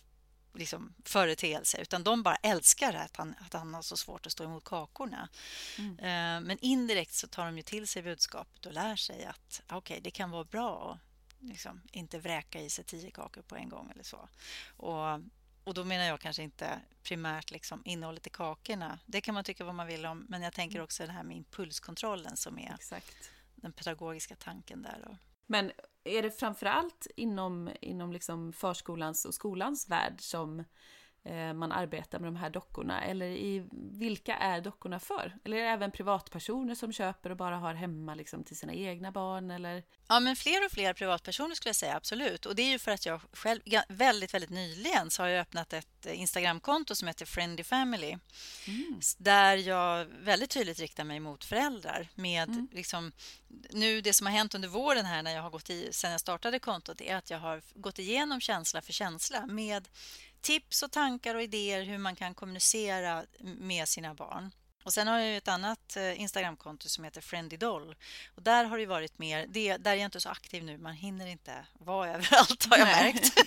[0.54, 4.44] liksom, företeelse utan de bara älskar att han, att han har så svårt att stå
[4.44, 5.28] emot kakorna.
[5.78, 5.98] Mm.
[5.98, 10.00] Eh, men indirekt så tar de ju till sig budskapet och lär sig att okay,
[10.00, 13.90] det kan vara bra att liksom, inte vräka i sig tio kakor på en gång
[13.90, 14.28] eller så.
[14.76, 15.20] Och,
[15.64, 18.98] och då menar jag kanske inte primärt liksom innehållet i kakorna.
[19.06, 20.84] Det kan man tycka vad man vill om, men jag tänker mm.
[20.84, 23.30] också det här med impulskontrollen som är Exakt.
[23.54, 25.00] den pedagogiska tanken där.
[25.06, 25.16] Då.
[25.46, 25.72] Men
[26.08, 30.64] är det framförallt inom, inom liksom förskolans och skolans värld som eh,
[31.54, 33.04] man arbetar med de här dockorna?
[33.04, 35.36] Eller i vilka är dockorna för?
[35.44, 39.12] Eller är det även privatpersoner som köper och bara har hemma liksom, till sina egna
[39.12, 39.50] barn?
[39.50, 39.82] Eller?
[40.08, 42.46] Ja, men fler och fler privatpersoner skulle jag säga, absolut.
[42.46, 45.72] Och det är ju för att jag själv väldigt, väldigt nyligen så har jag öppnat
[45.72, 48.18] ett Instagramkonto som heter Friendly Family.
[48.66, 49.00] Mm.
[49.18, 52.68] Där jag väldigt tydligt riktar mig mot föräldrar med mm.
[52.72, 53.12] liksom
[53.70, 56.20] nu det som har hänt under våren här när jag har gått i sen jag
[56.20, 59.88] startade kontot är att jag har gått igenom känsla för känsla med
[60.40, 64.50] tips och tankar och idéer hur man kan kommunicera med sina barn.
[64.88, 67.94] Och Sen har jag ett annat eh, Instagramkonto som heter Friendly Doll.
[68.34, 69.46] Och där har det varit mer...
[69.48, 70.78] Det, där är jag inte så aktiv nu.
[70.78, 73.12] Man hinner inte vara överallt, har jag Nej.
[73.12, 73.32] märkt.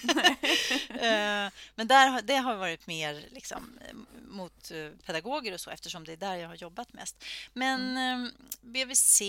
[0.91, 3.79] Eh, men där, det har varit mer liksom,
[4.27, 7.23] mot eh, pedagoger och så eftersom det är där jag har jobbat mest.
[7.53, 8.31] Men mm.
[8.61, 9.21] BVC,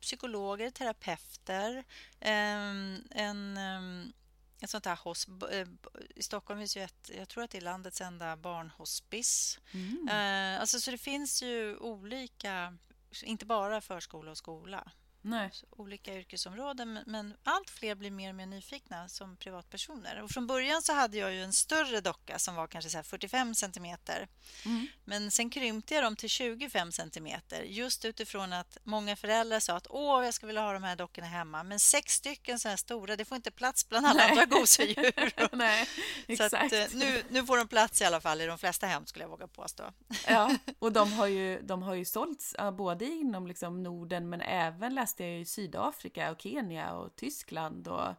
[0.00, 1.84] psykologer, terapeuter,
[2.20, 4.12] en
[4.60, 5.68] ett sånt här hos, eh,
[6.14, 9.60] I Stockholm finns ju ett, jag tror att det är landets enda barnhospice.
[9.72, 10.08] Mm.
[10.08, 12.76] Eh, alltså, så det finns ju olika,
[13.22, 14.92] inte bara förskola och skola.
[15.26, 15.50] Nej.
[15.70, 16.98] olika yrkesområden.
[17.06, 20.22] Men allt fler blir mer och mer nyfikna som privatpersoner.
[20.22, 23.54] Och från början så hade jag ju en större docka som var kanske så 45
[23.54, 24.28] centimeter.
[24.64, 24.86] Mm.
[25.04, 29.86] Men sen krympte jag dem till 25 centimeter just utifrån att många föräldrar sa att
[29.90, 31.62] åh, jag skulle vilja ha de här dockorna hemma.
[31.62, 34.30] Men sex stycken så här stora, det får inte plats bland alla Nej.
[34.30, 35.32] andra gosedjur.
[35.56, 35.88] Nej,
[36.26, 36.50] exakt.
[36.50, 39.06] Så att, eh, nu, nu får de plats i alla fall i de flesta hem
[39.06, 39.84] skulle jag våga påstå.
[40.26, 44.94] Ja, och de har ju, de har ju sålts både inom liksom Norden men även
[44.94, 48.14] läst läste jag i Sydafrika och Kenya och Tyskland och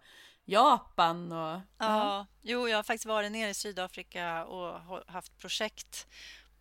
[0.46, 1.38] Japan och...
[1.38, 2.26] Ja, ja.
[2.42, 6.08] jo, jag har faktiskt varit nere i Sydafrika och haft projekt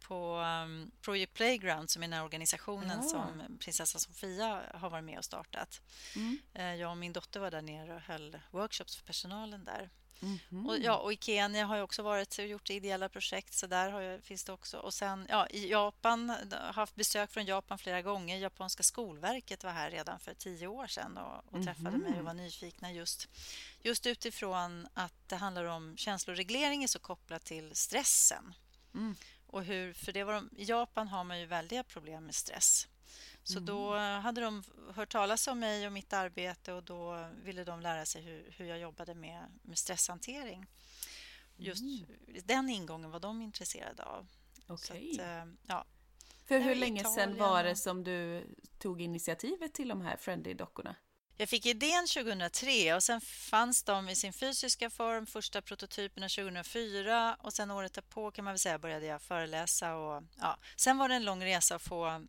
[0.09, 3.09] på um, Project Playground som är den här organisationen ja.
[3.09, 5.81] som prinsessa Sofia har varit med och startat.
[6.17, 6.39] Mm.
[6.59, 9.91] Uh, jag och min dotter var där nere och höll workshops för personalen där.
[10.23, 13.55] Mm och, ja, och i Kenya har jag också varit och gjort ideella projekt.
[13.55, 14.79] Så där har jag, finns det också.
[14.79, 18.37] Och sen ja, i Japan, har haft besök från Japan flera gånger.
[18.37, 22.25] Japanska skolverket var här redan för tio år sedan och, och träffade mm mig och
[22.25, 23.29] var nyfikna just,
[23.83, 28.55] just utifrån att det handlar om känsloreglering är så kopplat till stressen.
[28.95, 29.17] Mm.
[29.47, 32.89] Och hur, för det var de, I Japan har man ju väldiga problem med stress.
[33.47, 33.65] Så mm.
[33.67, 34.63] då hade de
[34.95, 38.67] hört talas om mig och mitt arbete och då ville de lära sig hur, hur
[38.67, 40.67] jag jobbade med, med stresshantering.
[41.57, 42.07] Just mm.
[42.45, 44.27] den ingången var de intresserade av.
[44.67, 45.11] Okej.
[45.13, 45.27] Okay.
[45.27, 45.85] Eh, ja.
[46.47, 48.47] För hur länge sedan var det som du
[48.79, 50.97] tog initiativet till de här Friendly-dockorna?
[51.37, 57.37] Jag fick idén 2003 och sen fanns de i sin fysiska form, första prototyperna 2004
[57.41, 60.59] och sen året därpå kan man väl säga började jag föreläsa och ja.
[60.77, 62.27] Sen var det en lång resa att få,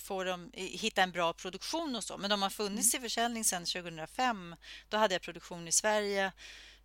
[0.00, 3.04] få dem, hitta en bra produktion och så, men de har funnits mm.
[3.04, 4.56] i försäljning sedan 2005.
[4.88, 6.32] Då hade jag produktion i Sverige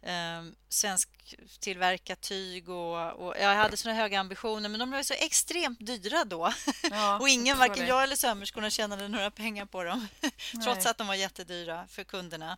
[0.05, 5.85] eh, svensktillverkat tyg och, och, jag hade såna höga ambitioner men de var så extremt
[5.85, 6.53] dyra då.
[6.91, 10.07] Ja, och ingen, varken jag eller sömmerskorna tjänade några pengar på dem
[10.63, 12.57] trots att de var jättedyra för kunderna.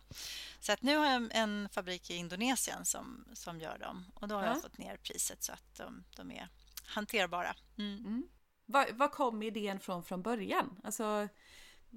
[0.60, 4.34] Så att nu har jag en fabrik i Indonesien som, som gör dem och då
[4.34, 4.52] har ja.
[4.52, 6.48] jag fått ner priset så att de, de är
[6.84, 7.54] hanterbara.
[7.78, 7.98] Mm.
[7.98, 8.28] Mm.
[8.70, 10.80] Var, var kom idén från från början?
[10.84, 11.28] Alltså,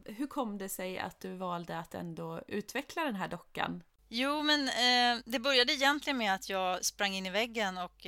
[0.05, 4.67] hur kom det sig att du valde att ändå utveckla den här dockan Jo, men
[4.67, 8.07] eh, det började egentligen med att jag sprang in i väggen och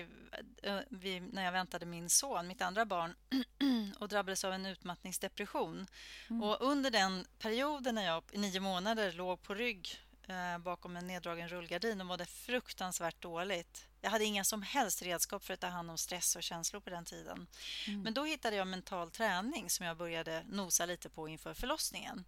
[0.63, 3.15] eh, vi, när jag väntade min son, mitt andra barn
[3.99, 5.87] och drabbades av en utmattningsdepression.
[6.29, 6.43] Mm.
[6.43, 10.12] Och under den perioden när jag i nio månader låg på rygg eh,
[10.59, 13.87] bakom en neddragen rullgardin och mådde fruktansvärt dåligt.
[14.01, 16.89] Jag hade inga som helst redskap för att ta hand om stress och känslor på
[16.89, 17.47] den tiden.
[17.87, 18.01] Mm.
[18.01, 22.25] Men då hittade jag mental träning som jag började nosa lite på inför förlossningen.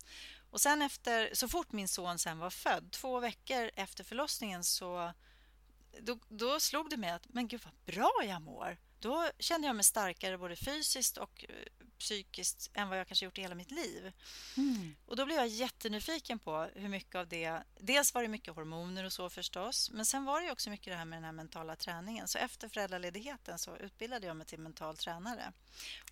[0.50, 5.14] Och sen efter, så fort min son sen var född, två veckor efter förlossningen så
[6.02, 8.78] då, då slog det mig att men gud vad bra jag mår.
[9.00, 13.38] Då kände jag mig starkare både fysiskt och eh, psykiskt än vad jag kanske gjort
[13.38, 14.12] i hela mitt liv.
[14.58, 14.96] Mm.
[15.06, 17.64] Och Då blev jag jättenyfiken på hur mycket av det...
[17.80, 20.98] Dels var det mycket hormoner och så förstås men sen var det också mycket det
[20.98, 22.28] här med den här mentala träningen.
[22.28, 25.54] Så efter föräldraledigheten så utbildade jag mig till mental tränare.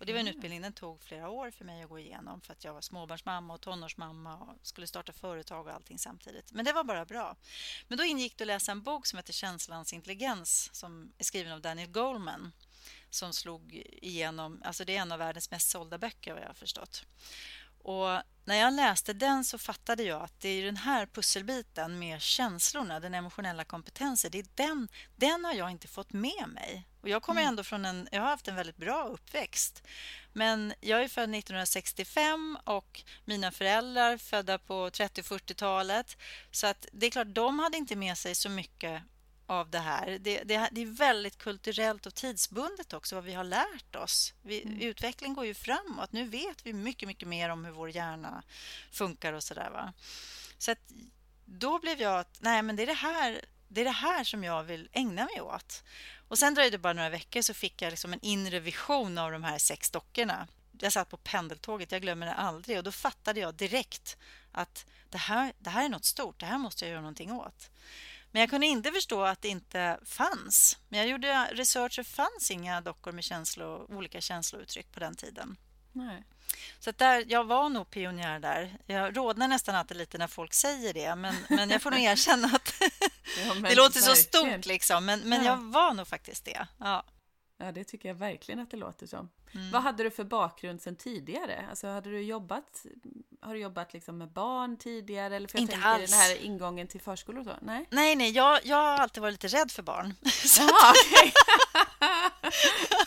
[0.00, 0.36] Och Det var en mm.
[0.36, 3.54] utbildning den tog flera år för mig att gå igenom för att jag var småbarnsmamma
[3.54, 6.52] och tonårsmamma och skulle starta företag och allting samtidigt.
[6.52, 7.36] Men det var bara bra.
[7.88, 11.52] Men då ingick det att läsa en bok som heter Känslans intelligens som är skriven
[11.52, 12.52] av Daniel Goleman
[13.14, 14.62] som slog igenom.
[14.64, 17.04] Alltså det är en av världens mest sålda böcker vad jag har förstått.
[17.84, 18.08] Och
[18.44, 23.00] när jag läste den så fattade jag att det är den här pusselbiten med känslorna,
[23.00, 26.88] den emotionella kompetensen, det är den, den har jag inte fått med mig.
[27.00, 27.48] Och jag kommer mm.
[27.48, 29.82] ändå från en, jag har haft en väldigt bra uppväxt.
[30.32, 36.16] Men jag är född 1965 och mina föräldrar födda på 30 40-talet.
[36.50, 39.02] Så att det är klart, de hade inte med sig så mycket
[39.46, 40.18] av det här.
[40.20, 44.34] Det, det, det, är väldigt kulturellt och tidsbundet också vad vi har lärt oss.
[44.42, 44.80] Vi, mm.
[44.80, 46.12] Utveckling går ju framåt.
[46.12, 48.42] Nu vet vi mycket, mycket mer om hur vår hjärna
[48.92, 49.70] funkar och sådär.
[49.70, 49.92] Va?
[50.58, 50.78] Så att,
[51.44, 54.44] då blev jag att nej, men det är det här det är det här som
[54.44, 55.84] jag vill ägna mig åt.
[56.28, 59.32] Och Sen dröjde det bara några veckor så fick jag liksom en inre vision av
[59.32, 60.48] de här sex dockorna.
[60.80, 62.78] Jag satt på pendeltåget, jag glömmer det aldrig.
[62.78, 64.16] Och Då fattade jag direkt
[64.52, 66.40] att det här, det här är något stort.
[66.40, 67.70] Det här måste jag göra någonting åt.
[68.34, 70.78] Men jag kunde inte förstå att det inte fanns.
[70.88, 75.56] Men jag gjorde research och fanns inga dockor med känslo, olika känslouttryck på den tiden.
[75.92, 76.24] Nej.
[76.78, 78.78] Så där, jag var nog pionjär där.
[78.86, 82.46] Jag rådnar nästan alltid lite när folk säger det men, men jag får nog erkänna
[82.46, 82.74] att
[83.46, 84.66] ja, det låter så stort.
[84.66, 85.50] Liksom, men, men ja.
[85.50, 86.66] jag var nog faktiskt det.
[86.78, 87.04] Ja.
[87.56, 89.30] Ja, det tycker jag verkligen att det låter som.
[89.52, 89.70] Mm.
[89.70, 91.66] Vad hade du för bakgrund sen tidigare?
[91.70, 92.86] Alltså, hade du jobbat,
[93.44, 95.36] har du jobbat liksom med barn tidigare?
[95.36, 96.10] Eller för jag Inte tänker alls.
[96.10, 97.56] den här ingången till förskolor och så?
[97.60, 100.14] Nej, nej, nej jag, jag har alltid varit lite rädd för barn.
[100.58, 101.32] Jaha, okay.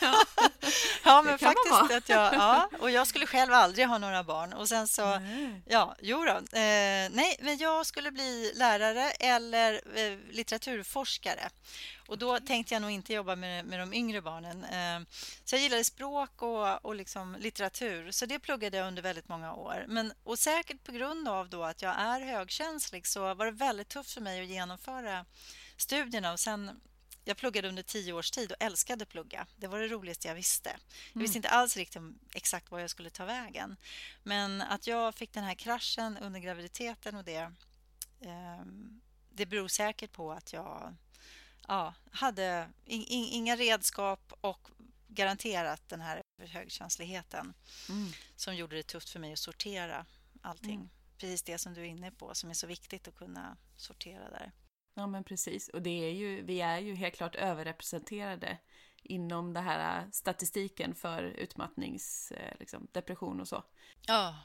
[0.00, 0.24] ja.
[1.04, 4.52] ja, men faktiskt att jag, ja, och jag skulle själv aldrig ha några barn.
[4.52, 5.62] Och sen så, nej.
[5.66, 11.50] ja, jo då, eh, nej, men jag skulle bli lärare eller eh, litteraturforskare.
[12.08, 14.64] Och då tänkte jag nog inte jobba med, med de yngre barnen.
[14.64, 15.08] Eh,
[15.44, 19.54] så jag gillade språk och, och liksom litteratur, så det pluggade jag under väldigt många
[19.54, 19.84] år.
[19.88, 23.88] Men, och säkert på grund av då att jag är högkänslig så var det väldigt
[23.88, 25.24] tufft för mig att genomföra
[25.76, 26.32] studierna.
[26.32, 26.80] Och sen,
[27.24, 29.46] jag pluggade under tio års tid och älskade plugga.
[29.56, 30.70] Det var det roligaste jag visste.
[31.12, 31.46] Jag visste mm.
[31.46, 32.02] inte alls riktigt
[32.34, 33.76] exakt var jag skulle ta vägen.
[34.22, 37.52] Men att jag fick den här kraschen under graviditeten och det,
[38.20, 38.64] eh,
[39.30, 40.94] det beror säkert på att jag
[41.68, 44.68] ja, hade in, inga redskap och
[45.08, 47.54] garanterat den här högkänsligheten
[47.88, 48.08] mm.
[48.36, 50.06] som gjorde det tufft för mig att sortera
[50.42, 50.74] allting.
[50.74, 50.88] Mm.
[51.18, 54.52] Precis det som du är inne på, som är så viktigt att kunna sortera där.
[54.94, 55.68] Ja, men precis.
[55.68, 58.58] Och det är ju, vi är ju helt klart överrepresenterade
[59.02, 63.64] inom den här statistiken för utmattningsdepression eh, liksom, och så.
[64.06, 64.38] Ja.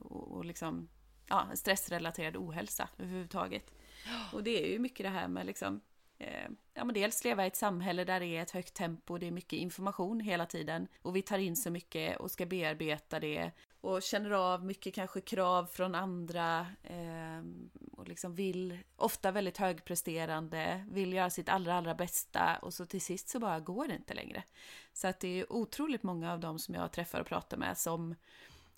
[0.00, 0.88] Och, och liksom,
[1.26, 3.70] ja, stressrelaterad ohälsa överhuvudtaget.
[4.32, 5.80] Och det är ju mycket det här med liksom
[6.22, 9.26] Eh, ja, men dels leva i ett samhälle där det är ett högt tempo, det
[9.26, 13.50] är mycket information hela tiden och vi tar in så mycket och ska bearbeta det
[13.80, 17.42] och känner av mycket kanske krav från andra eh,
[17.92, 23.00] och liksom vill, ofta väldigt högpresterande, vill göra sitt allra, allra bästa och så till
[23.00, 24.42] sist så bara går det inte längre.
[24.92, 28.14] Så att det är otroligt många av dem som jag träffar och pratar med som,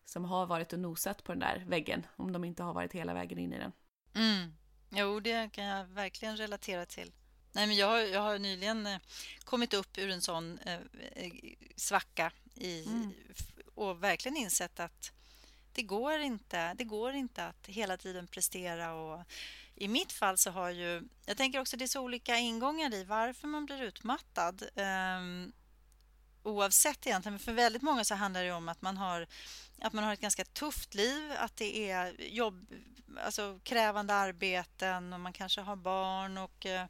[0.05, 3.15] som har varit och nosat på den där väggen, om de inte har varit hela
[3.15, 3.73] vägen in i den.
[4.15, 4.53] Mm.
[4.91, 7.13] Jo, det kan jag verkligen relatera till.
[7.55, 8.99] Nej, men jag, har, jag har nyligen eh,
[9.45, 10.79] kommit upp ur en sån eh,
[11.15, 11.33] eh
[11.77, 13.13] svacka i, mm.
[13.75, 15.13] och verkligen insett att
[15.73, 18.95] det går, inte, det går inte att hela tiden prestera.
[18.95, 19.25] Och
[19.75, 21.03] I mitt fall så har ju...
[21.27, 24.63] Jag tänker också det är så olika ingångar i varför man blir utmattad.
[24.75, 25.53] Um,
[26.45, 27.33] oavsett egentligen.
[27.33, 29.27] Men för väldigt många så handlar det om att man har,
[29.81, 32.67] att man har ett ganska tufft liv, att det är jobb,
[33.25, 36.89] alltså krävande arbeten och man kanske har barn och ja,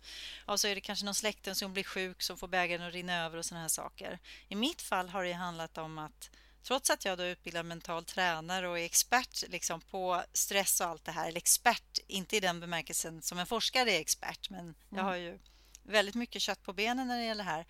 [0.49, 3.25] eh, så är det kanske någon släkten som blir sjuk som får bägaren att rinna
[3.25, 4.19] över och såna här saker.
[4.49, 6.31] I mitt fall har det handlat om att
[6.63, 10.87] trots att jag då är utbildad mental tränare och är expert liksom på stress och
[10.87, 14.75] allt det här, eller expert, inte i den bemärkelsen som en forskare är expert, men
[14.89, 15.05] jag mm.
[15.05, 15.39] har ju
[15.83, 17.67] väldigt mycket kött på benen när det gäller det här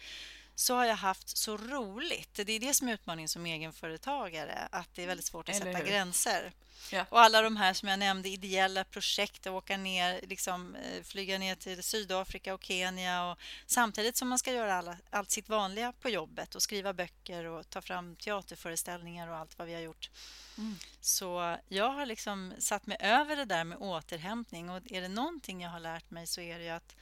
[0.55, 2.35] så har jag haft så roligt.
[2.35, 5.83] Det är det som är utmaningen som egenföretagare, att det är väldigt svårt att sätta
[5.83, 6.53] gränser.
[6.93, 7.07] Ja.
[7.09, 11.39] Och alla de här som jag nämnde, ideella projekt, att åka ner, liksom, eh, flyga
[11.39, 15.93] ner till Sydafrika och Kenya och samtidigt som man ska göra alla, allt sitt vanliga
[15.93, 20.11] på jobbet och skriva böcker och ta fram teaterföreställningar och allt vad vi har gjort.
[20.59, 20.75] Mm.
[21.01, 25.63] Så jag har liksom satt mig över det där med återhämtning och är det någonting
[25.63, 26.97] jag har lärt mig så är det att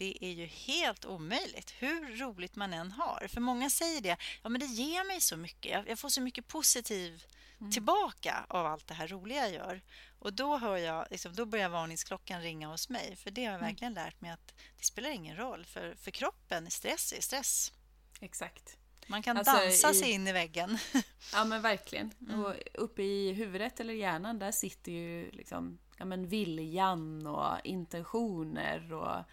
[0.00, 3.26] det är ju helt omöjligt, hur roligt man än har.
[3.28, 6.48] För många säger det, ja men det ger mig så mycket, jag får så mycket
[6.48, 7.24] positiv
[7.60, 7.72] mm.
[7.72, 9.82] tillbaka av allt det här roliga jag gör.
[10.18, 13.16] Och då, hör jag, liksom, då börjar varningsklockan ringa hos mig.
[13.16, 13.70] För det har jag mm.
[13.70, 15.64] verkligen lärt mig att det spelar ingen roll.
[15.64, 17.72] För, för kroppen, stress är stress.
[18.20, 18.76] Exakt.
[19.06, 19.94] Man kan alltså, dansa i...
[19.94, 20.78] sig in i väggen.
[21.32, 22.10] Ja men verkligen.
[22.20, 22.44] Mm.
[22.44, 28.92] Och uppe i huvudet eller hjärnan där sitter ju liksom ja, men viljan och intentioner
[28.92, 29.24] och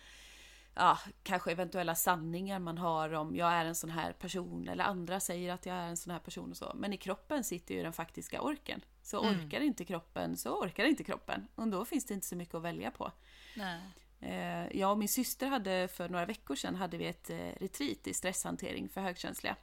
[0.77, 5.19] ja, kanske eventuella sanningar man har om jag är en sån här person eller andra
[5.19, 6.71] säger att jag är en sån här person och så.
[6.75, 8.81] Men i kroppen sitter ju den faktiska orken.
[9.01, 9.45] Så mm.
[9.45, 11.47] orkar inte kroppen så orkar inte kroppen.
[11.55, 13.11] Och då finns det inte så mycket att välja på.
[13.55, 13.81] Nej.
[14.19, 18.07] Eh, jag och min syster hade för några veckor sedan hade vi ett eh, retreat
[18.07, 19.55] i stresshantering för högkänsliga.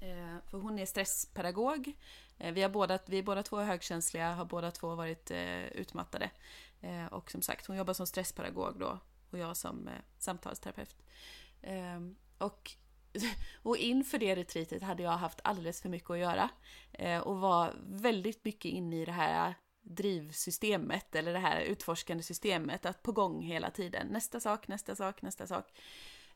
[0.00, 1.92] Eh, för hon är stresspedagog.
[2.36, 5.30] Vi, har båda, vi är båda två högkänsliga, har båda två varit
[5.72, 6.30] utmattade.
[7.10, 8.98] Och som sagt, hon jobbar som stresspedagog då
[9.32, 10.96] och jag som eh, samtalsterapeut.
[11.62, 12.00] Eh,
[12.38, 12.70] och,
[13.62, 16.50] och inför det retreatet hade jag haft alldeles för mycket att göra
[16.92, 22.86] eh, och var väldigt mycket inne i det här drivsystemet eller det här utforskande systemet,
[22.86, 24.06] att på gång hela tiden.
[24.06, 25.72] Nästa sak, nästa sak, nästa sak.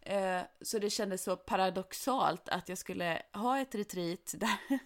[0.06, 4.78] Eh, så det kändes så paradoxalt att jag skulle ha ett retreat där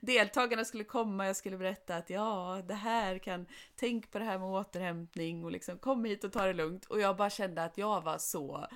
[0.00, 4.38] deltagarna skulle komma, jag skulle berätta att ja, det här kan, tänk på det här
[4.38, 6.84] med återhämtning och liksom kom hit och ta det lugnt.
[6.84, 8.66] Och jag bara kände att jag var så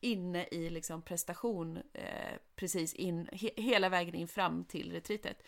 [0.00, 5.42] inne i liksom prestation eh, precis in, he, hela vägen in fram till retreatet.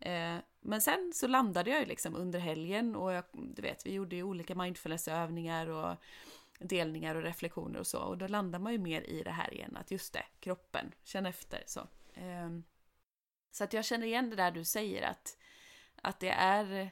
[0.00, 3.92] Eh, men sen så landade jag ju liksom under helgen och jag, du vet, vi
[3.92, 5.96] gjorde ju olika mindfulnessövningar och
[6.58, 7.98] delningar och reflektioner och så.
[7.98, 11.26] Och då landar man ju mer i det här igen, att just det, kroppen, känn
[11.26, 11.62] efter.
[11.66, 12.64] Så, ehm,
[13.50, 15.38] så att jag känner igen det där du säger att,
[16.02, 16.90] att det är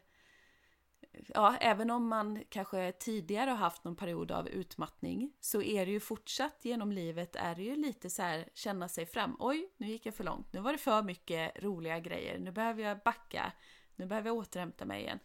[1.35, 5.93] Ja, även om man kanske tidigare har haft någon period av utmattning så är det
[5.93, 9.37] ju fortsatt genom livet är det ju lite så här känna sig fram.
[9.39, 10.53] Oj, nu gick jag för långt.
[10.53, 12.39] Nu var det för mycket roliga grejer.
[12.39, 13.53] Nu behöver jag backa.
[13.97, 15.19] Nu behöver jag återhämta mig igen.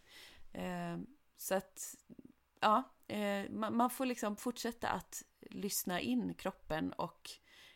[0.52, 1.94] Ehm, så att
[2.60, 7.30] ja, Eh, man, man, får liksom fortsätta att lyssna in kroppen och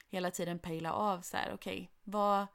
[0.08, 2.46] hela tiden pejla av så här, okej, okay, vad,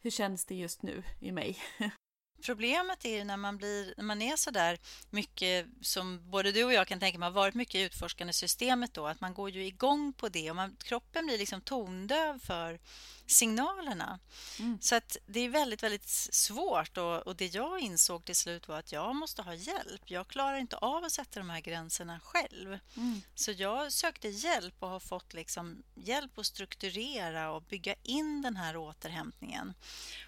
[0.00, 1.58] hur känns det just nu i mig?
[2.42, 4.78] Problemet är ju när man, blir, när man är så där
[5.10, 8.94] mycket som både du och jag kan tänka mig har varit mycket i utforskande systemet
[8.94, 12.78] då, att man går ju igång på det och man, kroppen blir liksom tondöv för
[13.26, 14.18] signalerna.
[14.58, 14.78] Mm.
[14.80, 18.78] Så att det är väldigt, väldigt svårt och, och, det jag insåg till slut var
[18.78, 20.02] att jag måste ha hjälp.
[20.04, 22.78] Jag klarar inte av att sätta de här gränserna själv.
[22.96, 23.22] Mm.
[23.34, 28.56] Så jag sökte hjälp och har fått liksom hjälp att strukturera och bygga in den
[28.56, 29.74] här återhämtningen.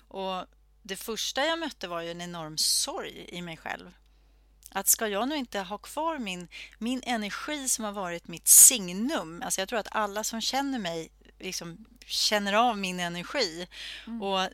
[0.09, 0.47] Och
[0.83, 3.91] det första jag mötte var ju en enorm sorg i mig själv.
[4.71, 9.43] Att ska jag nu inte ha kvar min, min energi som har varit mitt signum.
[9.45, 13.69] Alltså jag tror att alla som känner mig liksom känner av min energi.
[14.07, 14.23] Mm.
[14.23, 14.49] Och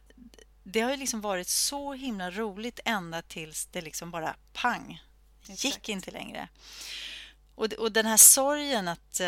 [0.62, 5.02] Det har ju liksom varit så himla roligt ända tills det liksom bara pang,
[5.42, 5.64] Exakt.
[5.64, 6.48] gick inte längre.
[7.54, 9.20] Och, och den här sorgen att...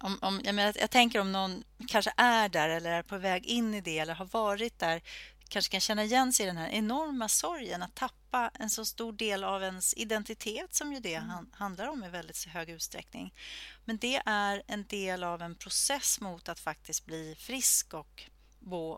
[0.00, 3.46] Om, om, jag, menar, jag tänker om någon kanske är där eller är på väg
[3.46, 5.02] in i det eller har varit där
[5.48, 9.12] kanske kan känna igen sig i den här enorma sorgen att tappa en så stor
[9.12, 11.50] del av ens identitet som ju det mm.
[11.52, 13.34] handlar om i väldigt hög utsträckning.
[13.84, 18.24] Men det är en del av en process mot att faktiskt bli frisk och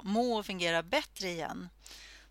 [0.03, 1.69] må och fungera bättre igen.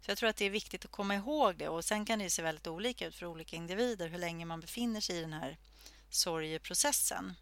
[0.02, 1.70] Så Jag tror att det är viktigt att komma ihåg det.
[1.70, 5.02] och Sen kan det se väldigt olika ut för olika individer hur länge man befinner
[5.02, 5.58] sig i den här
[6.10, 7.36] sorgeprocessen.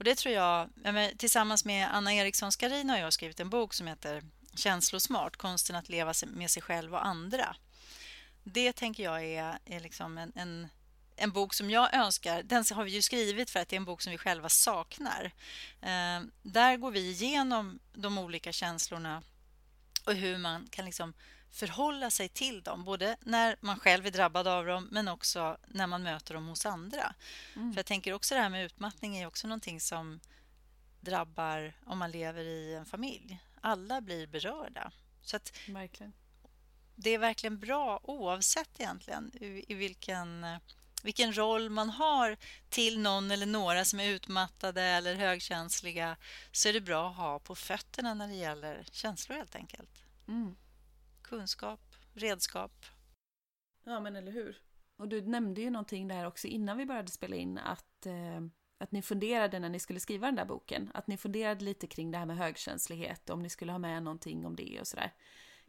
[0.00, 0.68] Och det tror jag,
[1.18, 4.22] tillsammans med Anna Eriksson Skarin har jag skrivit en bok som heter
[4.54, 7.56] Känslosmart, konsten att leva med sig själv och andra.
[8.44, 10.68] Det tänker jag är, är liksom en, en,
[11.16, 12.42] en, bok som jag önskar.
[12.42, 15.24] Den har vi ju skrivit för att det är en bok som vi själva saknar.
[15.80, 19.22] Eh, där går vi igenom de olika känslorna
[20.06, 21.14] och hur man kan liksom
[21.50, 22.84] förhålla sig till dem.
[22.84, 26.66] Både när man själv är drabbad av dem men också när man möter dem hos
[26.66, 27.14] andra.
[27.56, 27.72] Mm.
[27.72, 30.20] För jag tänker också det här med utmattning är också någonting som
[31.00, 33.38] drabbar om man lever i en familj.
[33.60, 34.92] Alla blir berörda.
[35.22, 36.12] Så att verkligen.
[36.94, 39.30] Det är verkligen bra oavsett egentligen
[39.68, 40.46] i, vilken,
[41.02, 42.36] vilken roll man har
[42.68, 46.16] till någon eller några som är utmattade eller högkänsliga
[46.52, 50.04] så är det bra att ha på fötterna när det gäller känslor helt enkelt.
[50.28, 50.56] Mm
[51.30, 51.80] kunskap,
[52.14, 52.86] redskap.
[53.84, 54.62] Ja, men eller hur.
[54.96, 58.40] Och du nämnde ju någonting där också innan vi började spela in att, eh,
[58.78, 60.90] att ni funderade när ni skulle skriva den där boken.
[60.94, 64.46] Att ni funderade lite kring det här med högkänslighet, om ni skulle ha med någonting
[64.46, 65.14] om det och sådär.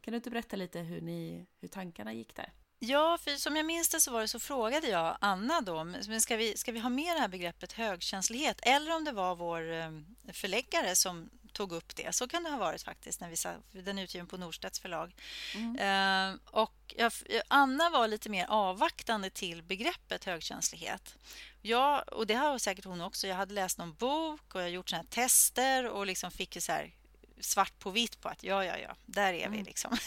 [0.01, 2.53] Kan du inte berätta lite hur, ni, hur tankarna gick där?
[2.84, 6.21] Ja, för som jag minns det så var det så frågade jag Anna då, men
[6.21, 8.59] ska vi, ska vi ha med det här begreppet högkänslighet?
[8.63, 9.91] Eller om det var vår eh,
[10.34, 12.15] förläggare som tog upp det.
[12.15, 13.21] Så kan det ha varit faktiskt.
[13.21, 15.15] när vi sa, Den är utgiven på Norstedts förlag.
[15.55, 15.75] Mm.
[16.34, 17.11] Eh, och jag,
[17.47, 21.15] Anna var lite mer avvaktande till begreppet högkänslighet.
[21.61, 23.27] Jag, och det har säkert hon också.
[23.27, 26.79] Jag hade läst någon bok och jag gjort såna tester och liksom fick så
[27.39, 29.57] svart på vitt på att ja, ja, ja, där är mm.
[29.57, 29.63] vi.
[29.63, 29.97] liksom.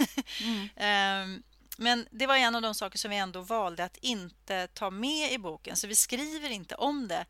[0.41, 0.69] Mm.
[1.37, 1.45] eh,
[1.77, 5.33] men det var en av de saker som vi ändå valde att inte ta med
[5.33, 5.77] i boken.
[5.77, 7.27] Så vi skriver inte om det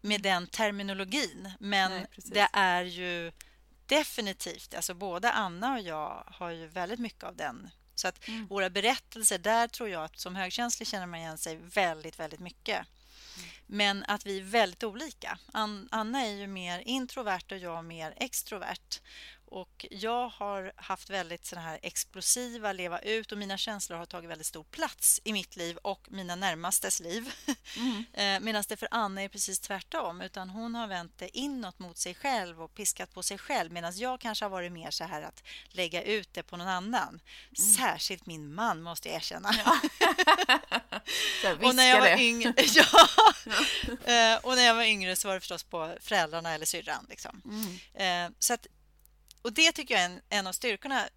[0.00, 1.52] med den terminologin.
[1.60, 3.32] Men Nej, det är ju
[3.86, 7.70] definitivt, alltså både Anna och jag har ju väldigt mycket av den.
[7.94, 8.46] Så att mm.
[8.46, 12.76] våra berättelser, där tror jag att som högkänslig känner man igen sig väldigt, väldigt mycket.
[12.76, 13.48] Mm.
[13.66, 15.38] Men att vi är väldigt olika.
[15.90, 19.00] Anna är ju mer introvert och jag mer extrovert.
[19.50, 24.30] Och jag har haft väldigt såna här explosiva leva ut och mina känslor har tagit
[24.30, 27.32] väldigt stor plats i mitt liv och mina närmastes liv.
[27.76, 28.04] Mm.
[28.18, 30.20] Eh, Medan det för Anna är precis tvärtom.
[30.20, 33.72] Utan hon har vänt det inåt mot sig själv och piskat på sig själv.
[33.72, 37.08] Medan jag kanske har varit mer så här att lägga ut det på någon annan.
[37.08, 37.76] Mm.
[37.76, 39.54] Särskilt min man måste jag erkänna.
[39.64, 39.78] Ja.
[41.68, 43.08] och när jag var yngre, ja.
[44.12, 47.06] Eh, och när jag var yngre så var det förstås på föräldrarna eller syrran.
[47.08, 47.42] Liksom.
[47.44, 48.26] Mm.
[48.28, 48.66] Eh, så att
[49.42, 51.08] och det tycker jag är en, en av styrkorna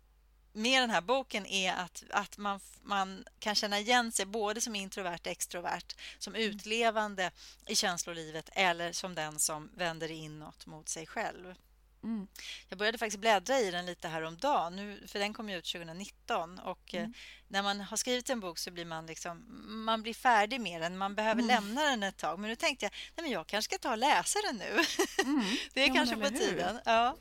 [0.53, 4.75] med den här boken är att, att man, man kan känna igen sig både som
[4.75, 6.47] introvert och extrovert, som mm.
[6.47, 7.31] utlevande
[7.67, 11.55] i känslolivet eller som den som vänder inåt mot sig själv.
[12.03, 12.27] Mm.
[12.69, 16.59] Jag började faktiskt bläddra i den lite häromdagen, nu, för den kom ut 2019.
[16.59, 17.13] Och mm.
[17.47, 19.45] När man har skrivit en bok så blir man, liksom,
[19.85, 20.97] man blir färdig med den.
[20.97, 21.47] Man behöver mm.
[21.47, 22.39] lämna den ett tag.
[22.39, 24.79] Men nu tänkte jag nej men jag kanske ska ta och läsa den nu.
[25.23, 25.45] Mm.
[25.73, 26.79] det är ja, kanske på tiden.
[26.85, 27.17] Ja.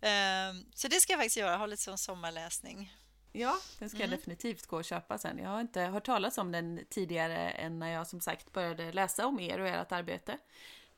[0.00, 2.96] Ehm, så det ska jag faktiskt göra, ha lite som sommarläsning.
[3.32, 4.10] Ja, den ska mm.
[4.10, 5.38] jag definitivt gå och köpa sen.
[5.38, 9.26] Jag har inte hört talas om den tidigare än när jag som sagt började läsa
[9.26, 10.38] om er och ert arbete.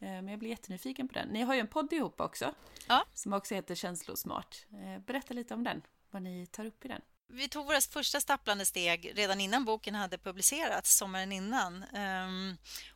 [0.05, 1.29] Ehm, men jag blir jättenyfiken på den.
[1.29, 2.55] Ni har ju en podd ihop också,
[2.89, 3.05] ja.
[3.15, 4.67] som också heter Känslosmart.
[4.73, 7.01] Ehm, berätta lite om den, vad ni tar upp i den.
[7.29, 11.85] Vi tog våra första stapplande steg redan innan boken hade publicerats, sommaren innan.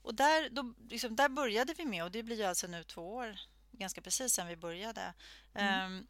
[0.03, 3.15] och där, då, liksom, där började vi med, och det blir ju alltså nu två
[3.15, 3.39] år
[3.73, 5.15] ganska precis sen vi började.
[5.55, 6.07] Mm.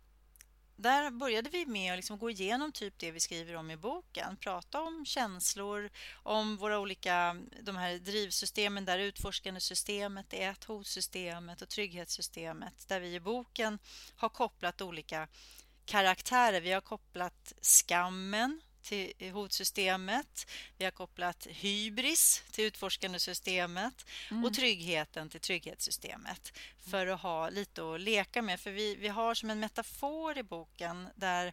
[0.81, 4.37] Där började vi med att liksom gå igenom typ det vi skriver om i boken.
[4.37, 5.91] Prata om känslor,
[6.23, 12.89] om våra olika de här drivsystemen där utforskande systemet, är ett, hotsystemet och trygghetssystemet.
[12.89, 13.79] Där vi i boken
[14.17, 15.29] har kopplat olika
[15.85, 16.61] karaktärer.
[16.61, 20.51] Vi har kopplat skammen till hotsystemet.
[20.79, 24.45] Vi har kopplat hybris till utforskande systemet mm.
[24.45, 26.53] och tryggheten till trygghetssystemet
[26.91, 28.61] för att ha lite att leka med.
[28.61, 31.53] För vi, vi har som en metafor i boken där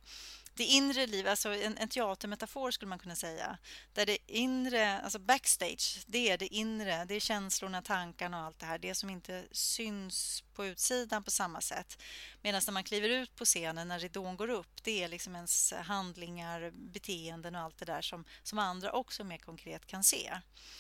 [0.58, 3.58] det inre livet, alltså en, en teatermetafor skulle man kunna säga.
[3.93, 8.60] Där det inre, alltså backstage, det är det inre, det är känslorna, tankarna och allt
[8.60, 8.78] det här.
[8.78, 12.01] Det som inte syns på utsidan på samma sätt.
[12.41, 15.74] Medan när man kliver ut på scenen, när ridån går upp, det är liksom ens
[15.74, 20.34] handlingar, beteenden och allt det där som, som andra också mer konkret kan se.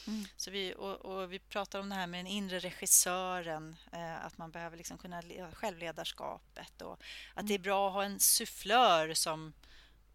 [0.07, 0.25] Mm.
[0.37, 4.37] Så vi, och, och, vi pratar om det här med den inre regissören, eh, att
[4.37, 5.21] man behöver liksom kunna
[5.53, 6.93] självledarskapet och
[7.33, 7.47] att mm.
[7.47, 9.53] det är bra att ha en sufflör som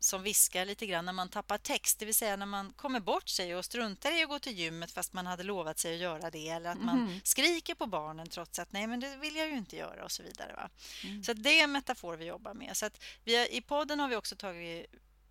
[0.00, 3.28] som viskar lite grann när man tappar text, det vill säga när man kommer bort
[3.28, 6.30] sig och struntar i att gå till gymmet fast man hade lovat sig att göra
[6.30, 7.20] det eller att man mm.
[7.24, 10.22] skriker på barnen trots att nej men det vill jag ju inte göra och så
[10.22, 10.52] vidare.
[10.52, 10.70] Va?
[11.04, 11.24] Mm.
[11.24, 12.76] Så det är en metafor vi jobbar med.
[12.76, 14.86] Så att vi I podden har vi också tagit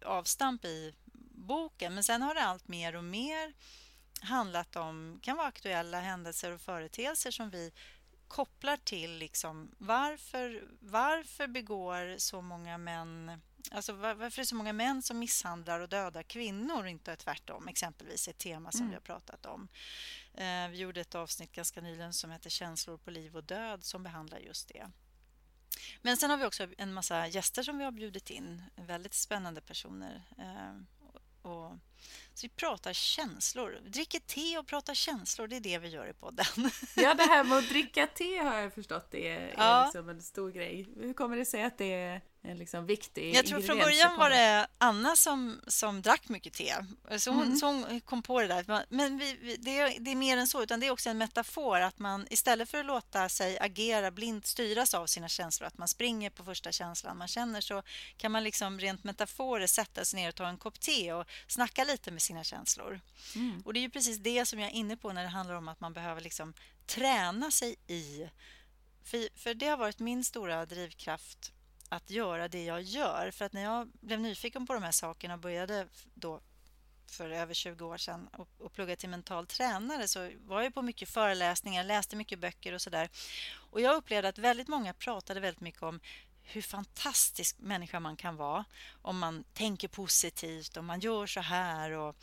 [0.05, 0.93] avstamp i
[1.32, 3.53] boken men sen har det allt mer och mer
[4.22, 7.72] handlat om, kan vara aktuella händelser och företeelser som vi
[8.30, 14.74] kopplar till liksom, varför, varför begår så många män Alltså varför är det så många
[14.74, 17.68] män som misshandlar och dödar kvinnor och inte tvärtom?
[17.68, 18.90] Exempelvis ett tema som mm.
[18.90, 19.68] vi har pratat om.
[20.34, 24.04] Eh, vi gjorde ett avsnitt ganska nyligen som heter Känslor på liv och död som
[24.04, 24.90] behandlar just det.
[26.02, 28.64] Men sen har vi också en massa gäster som vi har bjudit in.
[28.76, 30.24] Väldigt spännande personer.
[30.38, 30.99] Eh,
[31.42, 31.72] och
[32.34, 33.80] så vi pratar känslor.
[33.86, 35.48] Dricker te och pratar känslor.
[35.48, 36.46] Det är det vi gör i podden.
[36.96, 39.84] Ja, det här med att dricka te har jag förstått det är, ja.
[39.86, 40.88] liksom en stor grej.
[40.96, 44.30] Hur kommer det sig att det är en liksom viktig Jag tror från början var
[44.30, 46.76] det Anna som, som drack mycket te.
[47.18, 47.58] Så hon, mm.
[47.58, 48.86] så hon kom på det där.
[48.90, 51.18] Men vi, vi, det, är, det är mer än så, utan det är också en
[51.18, 55.78] metafor att man istället för att låta sig agera blint styras av sina känslor, att
[55.78, 57.84] man springer på första känslan man känner, så
[58.18, 61.84] kan man liksom rent metaforiskt sätta sig ner och ta en kopp te och snacka
[61.84, 63.02] lite med sina känslor.
[63.36, 63.62] Mm.
[63.66, 65.68] Och det är ju precis det som jag är inne på när det handlar om
[65.68, 66.54] att man behöver liksom
[66.86, 68.30] träna sig i
[69.04, 71.54] för, för det har varit min stora drivkraft
[71.90, 73.32] att göra det jag gör.
[73.32, 76.42] För att när jag blev nyfiken på de här sakerna och började då
[77.12, 80.82] för över 20 år sedan och, och plugga till mental tränare så var jag på
[80.82, 83.10] mycket föreläsningar, läste mycket böcker och sådär.
[83.52, 86.00] Och jag upplevde att väldigt många pratade väldigt mycket om
[86.44, 88.66] hur fantastisk människa man kan vara
[89.02, 92.16] om man tänker positivt, om man gör så här och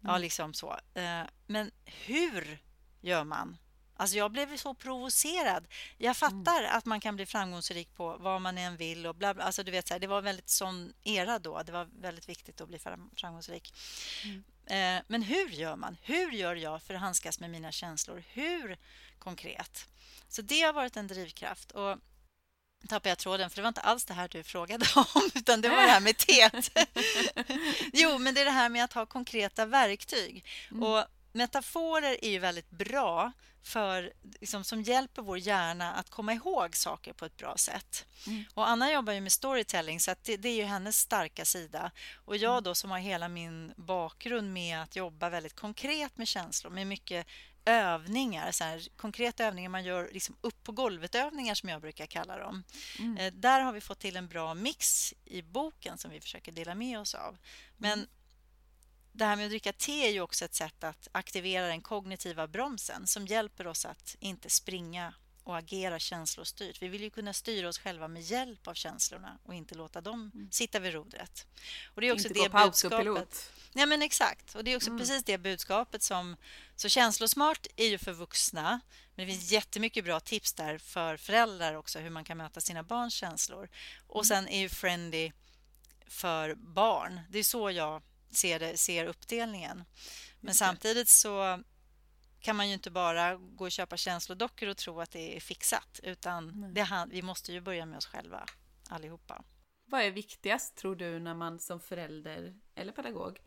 [0.00, 0.20] ja, mm.
[0.20, 0.78] liksom så.
[0.94, 2.58] Eh, men hur
[3.00, 3.56] gör man
[4.02, 5.66] Alltså jag blev så provocerad.
[5.98, 6.76] Jag fattar mm.
[6.76, 9.06] att man kan bli framgångsrik på vad man än vill.
[9.06, 9.44] och bla bla.
[9.44, 11.62] Alltså du vet, så här, Det var väldigt sån era då.
[11.62, 12.78] Det var väldigt viktigt att bli
[13.16, 13.74] framgångsrik.
[14.24, 14.44] Mm.
[14.66, 15.96] Eh, men hur gör man?
[16.02, 18.24] Hur gör jag för att handskas med mina känslor?
[18.28, 18.78] Hur
[19.18, 19.86] konkret?
[20.28, 21.70] Så det har varit en drivkraft.
[21.70, 21.98] Och
[22.88, 25.68] tappade jag tråden, för det var inte alls det här du frågade om, utan det
[25.68, 26.70] var det här med teet.
[27.92, 30.44] jo, men det är det här med att ha konkreta verktyg.
[30.70, 30.82] Mm.
[30.82, 36.76] Och metaforer är ju väldigt bra för, liksom, som hjälper vår hjärna att komma ihåg
[36.76, 38.06] saker på ett bra sätt.
[38.26, 38.44] Mm.
[38.54, 41.90] Och Anna jobbar ju med storytelling, så det, det, är ju hennes starka sida.
[42.14, 42.62] Och jag mm.
[42.62, 47.26] då som har hela min bakgrund med att jobba väldigt konkret med känslor, med mycket
[47.64, 52.38] övningar, så här, konkreta övningar man gör liksom upp på golvet-övningar som jag brukar kalla
[52.38, 52.64] dem.
[52.98, 53.16] Mm.
[53.16, 56.74] Eh, där har vi fått till en bra mix i boken som vi försöker dela
[56.74, 57.38] med oss av.
[57.76, 58.08] Men mm
[59.12, 62.46] det här med att dricka te är ju också ett sätt att aktivera den kognitiva
[62.46, 66.82] bromsen som hjälper oss att inte springa och agera känslostyrt.
[66.82, 70.30] Vi vill ju kunna styra oss själva med hjälp av känslorna och inte låta dem
[70.34, 70.50] mm.
[70.50, 71.46] sitta vid rodret.
[71.94, 73.52] Och det är också inte det budskapet.
[73.72, 74.54] Ja, men exakt.
[74.54, 74.98] Och det är också mm.
[74.98, 76.36] precis det budskapet som...
[76.76, 78.80] Så känslosmart är ju för vuxna,
[79.14, 82.82] men det finns jättemycket bra tips där för föräldrar också hur man kan möta sina
[82.82, 83.68] barns känslor.
[84.06, 84.24] Och mm.
[84.24, 85.32] sen är ju Friendly
[86.06, 87.20] för barn.
[87.30, 88.02] Det är så jag
[88.32, 89.84] ser, det, ser uppdelningen.
[90.40, 91.62] Men samtidigt så
[92.40, 96.00] kan man ju inte bara gå och köpa känslodockor och tro att det är fixat.
[96.02, 98.44] Utan det, vi måste ju börja med oss själva,
[98.88, 99.44] allihopa.
[99.84, 103.40] Vad är viktigast, tror du, när man som förälder eller pedagog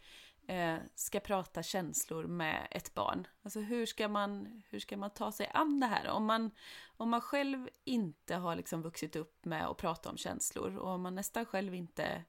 [0.48, 3.28] eh, ska prata känslor med ett barn?
[3.44, 6.08] Alltså hur ska man, hur ska man ta sig an det här?
[6.08, 6.52] Om man,
[6.98, 11.02] om man själv inte har liksom vuxit upp med att prata om känslor och om
[11.02, 12.24] man nästan själv inte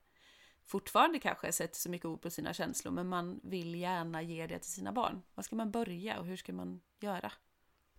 [0.67, 4.59] fortfarande kanske sätter så mycket ord på sina känslor men man vill gärna ge det
[4.59, 5.21] till sina barn.
[5.35, 7.31] Var ska man börja och hur ska man göra?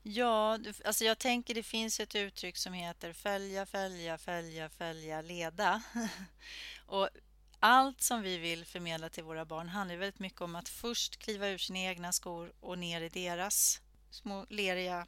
[0.03, 5.83] Ja, alltså jag tänker det finns ett uttryck som heter följa, följa, följa, följa, leda.
[6.87, 7.09] och
[7.61, 11.49] allt som vi vill förmedla till våra barn handlar väldigt mycket om att först kliva
[11.49, 15.07] ur sina egna skor och ner i deras små leriga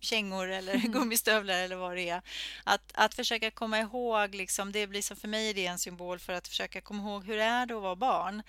[0.00, 0.92] kängor eller mm.
[0.92, 2.22] gummistövlar eller vad det är.
[2.64, 6.18] Att, att försöka komma ihåg, liksom, det blir som för mig det är en symbol
[6.18, 8.42] för att försöka komma ihåg hur är det att vara barn.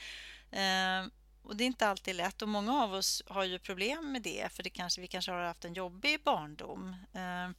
[0.52, 1.12] Eh,
[1.44, 4.52] och Det är inte alltid lätt och många av oss har ju problem med det
[4.52, 6.96] för det kanske, vi kanske har haft en jobbig barndom.
[7.14, 7.50] Eh,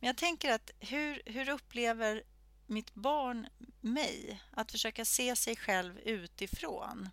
[0.00, 2.22] men jag tänker att hur, hur upplever
[2.66, 3.46] mitt barn
[3.80, 4.42] mig.
[4.50, 7.10] Att försöka se sig själv utifrån.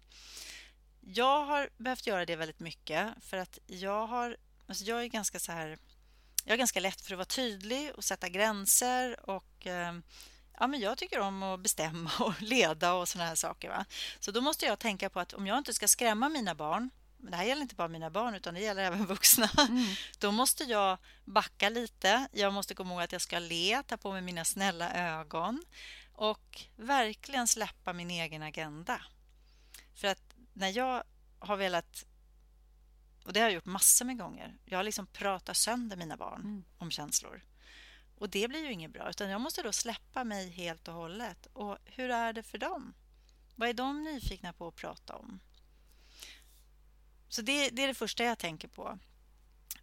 [0.99, 4.37] Jag har behövt göra det väldigt mycket för att jag har...
[4.67, 5.77] Alltså jag är ganska så här...
[6.43, 9.93] Jag är ganska lätt för att vara tydlig och sätta gränser och eh,
[10.59, 13.69] ja, men jag tycker om att bestämma och leda och såna här saker.
[13.69, 13.85] Va?
[14.19, 16.89] Så då måste jag tänka på att om jag inte ska skrämma mina barn
[17.21, 19.49] men det här gäller inte bara mina barn utan det gäller även vuxna.
[19.57, 19.85] Mm.
[20.19, 22.27] Då måste jag backa lite.
[22.31, 25.63] Jag måste komma ihåg att jag ska le, ta på mig mina snälla ögon
[26.13, 29.01] och verkligen släppa min egen agenda.
[29.95, 30.21] För att
[30.53, 31.03] när jag
[31.39, 32.05] har velat
[33.23, 34.57] och det har jag gjort massor med gånger.
[34.65, 36.63] Jag har liksom pratat sönder mina barn mm.
[36.77, 37.41] om känslor.
[38.15, 39.09] Och det blir ju inget bra.
[39.09, 41.47] Utan jag måste då släppa mig helt och hållet.
[41.53, 42.93] Och hur är det för dem?
[43.55, 45.39] Vad är de nyfikna på att prata om?
[47.29, 48.99] Så det, det är det första jag tänker på.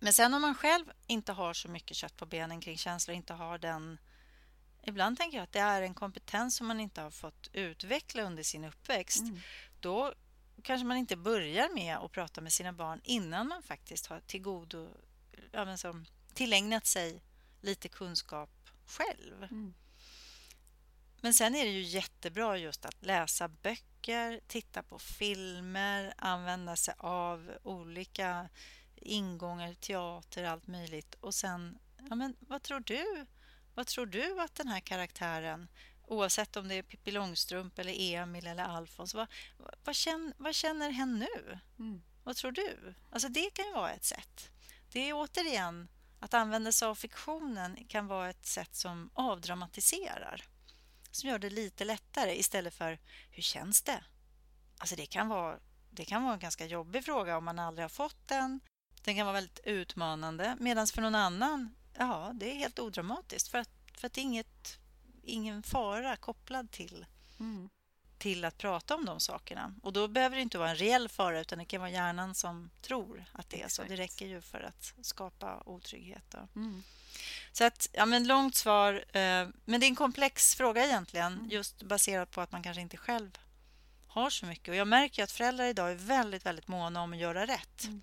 [0.00, 3.32] Men sen om man själv inte har så mycket kött på benen kring känslor, inte
[3.34, 3.98] har den...
[4.82, 8.42] Ibland tänker jag att det är en kompetens som man inte har fått utveckla under
[8.42, 9.20] sin uppväxt.
[9.20, 9.40] Mm.
[9.80, 10.14] Då
[10.62, 14.88] kanske man inte börjar med att prata med sina barn innan man faktiskt har tillgodo,
[15.52, 16.04] ja, men som,
[16.34, 17.22] tillägnat sig
[17.60, 18.50] lite kunskap
[18.86, 19.42] själv.
[19.42, 19.74] Mm.
[21.20, 26.94] Men sen är det ju jättebra just att läsa böcker, titta på filmer, använda sig
[26.98, 28.48] av olika
[28.96, 31.14] ingångar, teater, allt möjligt.
[31.20, 31.78] Och sen,
[32.08, 33.26] ja men vad tror du?
[33.74, 35.68] Vad tror du att den här karaktären,
[36.08, 39.26] oavsett om det är Pippi Långstrump eller Emil eller Alfons, vad,
[39.84, 41.58] vad, känner, vad känner hen nu?
[41.78, 42.02] Mm.
[42.24, 42.94] Vad tror du?
[43.10, 44.50] Alltså det kan ju vara ett sätt.
[44.92, 45.88] Det är återigen
[46.20, 50.44] att använda sig av fiktionen kan vara ett sätt som avdramatiserar.
[51.10, 52.98] Som gör det lite lättare istället för
[53.30, 54.04] hur känns det?
[54.78, 55.58] Alltså det kan vara,
[55.90, 58.60] det kan vara en ganska jobbig fråga om man aldrig har fått den.
[59.04, 63.58] Den kan vara väldigt utmanande medan för någon annan, ja, det är helt odramatiskt för
[63.58, 64.78] att, för att det är inget,
[65.28, 67.06] ingen fara kopplad till
[67.40, 67.68] mm
[68.18, 69.74] till att prata om de sakerna.
[69.82, 72.70] Och Då behöver det inte vara en reell fara utan det kan vara hjärnan som
[72.82, 73.82] tror att det är så.
[73.82, 76.34] Det räcker ju för att skapa otrygghet.
[76.56, 76.82] Mm.
[77.52, 78.94] Så att, ja, men långt svar.
[78.94, 81.50] Eh, men det är en komplex fråga egentligen mm.
[81.50, 83.38] just baserat på att man kanske inte själv
[84.06, 84.68] har så mycket.
[84.68, 87.84] Och Jag märker att föräldrar idag är väldigt, väldigt måna om att göra rätt.
[87.84, 88.02] Mm.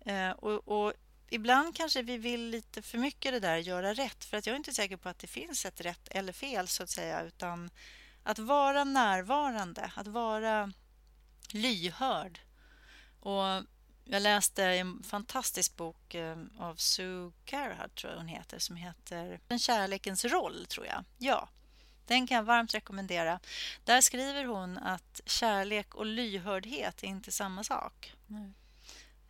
[0.00, 0.92] Eh, och, och,
[1.34, 4.56] Ibland kanske vi vill lite för mycket det där göra rätt för att jag är
[4.56, 7.70] inte säker på att det finns ett rätt eller fel så att säga utan
[8.22, 10.72] att vara närvarande, att vara
[11.50, 12.40] lyhörd.
[13.20, 13.42] Och
[14.04, 19.40] jag läste en fantastisk bok eh, av Sue Carhart, tror jag hon heter, som heter
[19.48, 21.04] Den kärlekens roll, tror jag.
[21.18, 21.48] Ja,
[22.06, 23.40] den kan jag varmt rekommendera.
[23.84, 28.12] Där skriver hon att kärlek och lyhördhet är inte samma sak.
[28.26, 28.52] Nej.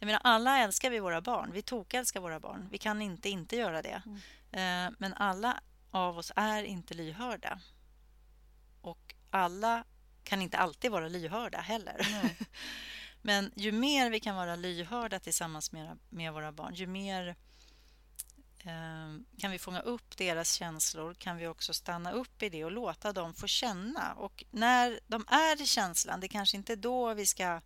[0.05, 1.53] Jag menar, alla älskar vi våra barn.
[1.53, 2.69] Vi tokälskar våra barn.
[2.71, 4.03] Vi kan inte inte göra det.
[4.07, 4.89] Mm.
[4.91, 7.61] Eh, men alla av oss är inte lyhörda.
[8.81, 9.85] Och alla
[10.25, 12.07] kan inte alltid vara lyhörda heller.
[13.23, 17.37] Men ju mer vi kan vara lyhörda tillsammans med, med våra barn, ju mer
[18.65, 22.73] eh, kan vi fånga upp deras känslor kan vi också stanna upp i det och
[22.73, 24.15] låta dem få känna.
[24.15, 27.61] Och när de är i känslan, det är kanske inte då vi ska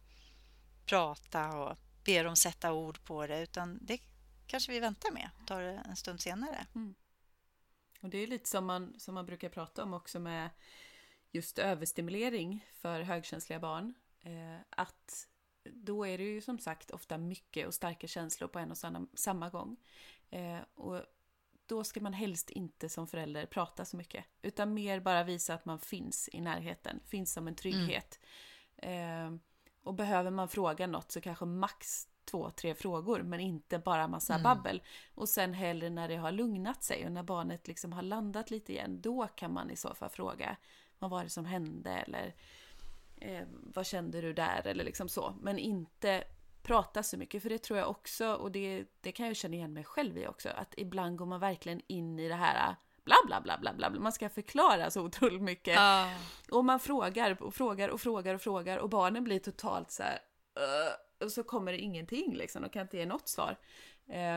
[0.86, 1.78] prata och
[2.08, 4.00] be dem sätta ord på det utan det
[4.46, 6.66] kanske vi väntar med tar det en stund senare.
[6.74, 6.94] Mm.
[8.02, 10.50] Och Det är lite som man, som man brukar prata om också med
[11.30, 13.94] just överstimulering för högkänsliga barn.
[14.20, 15.28] Eh, att
[15.64, 18.78] då är det ju som sagt ofta mycket och starka känslor på en och
[19.14, 19.76] samma gång.
[20.30, 21.02] Eh, och
[21.66, 24.24] då ska man helst inte som förälder prata så mycket.
[24.42, 28.20] Utan mer bara visa att man finns i närheten, finns som en trygghet.
[28.76, 29.34] Mm.
[29.34, 29.40] Eh,
[29.88, 34.34] och behöver man fråga något så kanske max två, tre frågor men inte bara massa
[34.34, 34.42] mm.
[34.42, 34.82] babbel.
[35.14, 38.72] Och sen hellre när det har lugnat sig och när barnet liksom har landat lite
[38.72, 40.56] igen, då kan man i så fall fråga
[40.98, 42.34] vad var det som hände eller
[43.16, 45.34] eh, vad kände du där eller liksom så.
[45.40, 46.24] Men inte
[46.62, 49.72] prata så mycket för det tror jag också och det, det kan jag känna igen
[49.72, 52.76] mig själv i också att ibland går man verkligen in i det här
[53.26, 55.78] bla bla bla bla bla, man ska förklara så otroligt mycket.
[55.78, 56.12] Uh.
[56.50, 60.18] Och man frågar och frågar och frågar och frågar och barnen blir totalt så här,
[60.58, 63.56] uh, och så kommer det ingenting liksom, och kan inte ge något svar.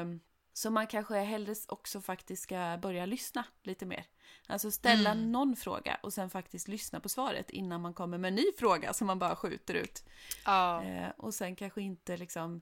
[0.02, 0.20] Um,
[0.54, 4.06] så man kanske hellre också faktiskt ska börja lyssna lite mer.
[4.48, 5.32] Alltså ställa mm.
[5.32, 8.94] någon fråga och sen faktiskt lyssna på svaret innan man kommer med en ny fråga
[8.94, 10.04] som man bara skjuter ut.
[10.46, 10.84] Ja.
[10.84, 12.62] Eh, och sen kanske inte liksom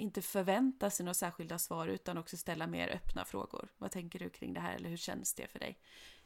[0.00, 3.68] inte förvänta sig några särskilda svar utan också ställa mer öppna frågor.
[3.78, 5.78] Vad tänker du kring det här eller hur känns det för dig?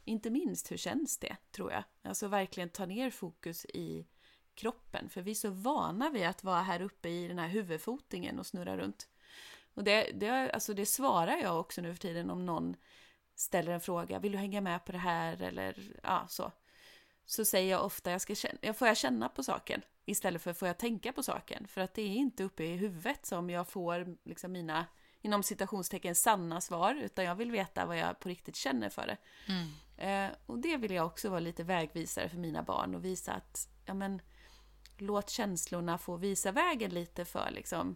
[0.03, 1.83] Inte minst hur känns det, tror jag.
[2.03, 4.07] Alltså verkligen ta ner fokus i
[4.55, 8.39] kroppen, för vi är så vana vid att vara här uppe i den här huvudfotingen
[8.39, 9.09] och snurra runt.
[9.73, 12.75] Och det, det, alltså det svarar jag också nu för tiden om någon
[13.35, 16.51] ställer en fråga, vill du hänga med på det här eller ja, så.
[17.25, 20.67] Så säger jag ofta, jag ska känna, får jag känna på saken istället för får
[20.67, 21.67] jag tänka på saken.
[21.67, 24.85] För att det är inte uppe i huvudet som jag får liksom mina,
[25.21, 29.17] inom citationstecken, sanna svar, utan jag vill veta vad jag på riktigt känner för det.
[29.47, 29.67] Mm.
[29.97, 33.69] Eh, och det vill jag också vara lite vägvisare för mina barn och visa att,
[33.85, 34.21] ja men,
[34.97, 37.95] låt känslorna få visa vägen lite för liksom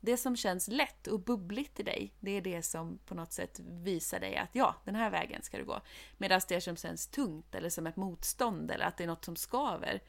[0.00, 3.60] det som känns lätt och bubbligt i dig, det är det som på något sätt
[3.60, 5.80] visar dig att ja, den här vägen ska du gå.
[6.16, 9.36] Medan det som känns tungt eller som ett motstånd eller att det är något som
[9.36, 10.00] skaver,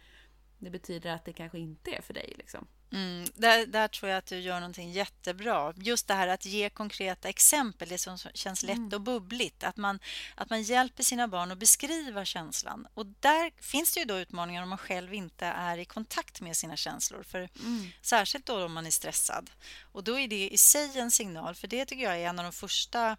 [0.60, 2.34] det betyder att det kanske inte är för dig.
[2.38, 2.68] Liksom.
[2.92, 5.74] Mm, där, där tror jag att du gör någonting jättebra.
[5.78, 8.94] Just det här att ge konkreta exempel, det som känns lätt mm.
[8.94, 9.64] och bubbligt.
[9.64, 10.00] Att man,
[10.36, 12.88] att man hjälper sina barn att beskriva känslan.
[12.94, 16.58] Och där finns det ju då utmaningar om man själv inte är i kontakt med
[16.58, 17.24] sina känslor.
[17.24, 17.88] För mm.
[18.02, 19.50] Särskilt då om man är stressad.
[19.82, 22.46] Och då är det i sig en signal, för det tycker jag är en av
[22.46, 23.18] de första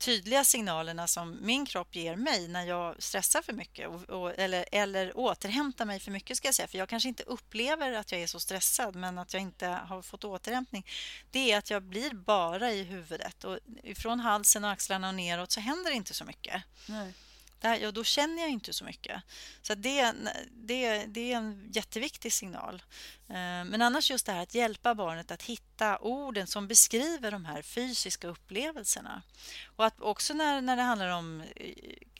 [0.00, 4.64] tydliga signalerna som min kropp ger mig när jag stressar för mycket och, och, eller,
[4.72, 6.68] eller återhämtar mig för mycket ska jag säga.
[6.68, 10.02] För jag kanske inte upplever att jag är så stressad men att jag inte har
[10.02, 10.86] fått återhämtning.
[11.30, 15.52] Det är att jag blir bara i huvudet och ifrån halsen och axlarna och neråt
[15.52, 16.62] så händer det inte så mycket.
[16.86, 17.14] Nej
[17.68, 19.22] här, ja, då känner jag inte så mycket.
[19.62, 20.12] Så det,
[20.50, 22.82] det, det är en jätteviktig signal.
[23.28, 27.44] Eh, men annars just det här att hjälpa barnet att hitta orden som beskriver de
[27.44, 29.22] här fysiska upplevelserna.
[29.76, 31.74] Och att också när, när det handlar om eh,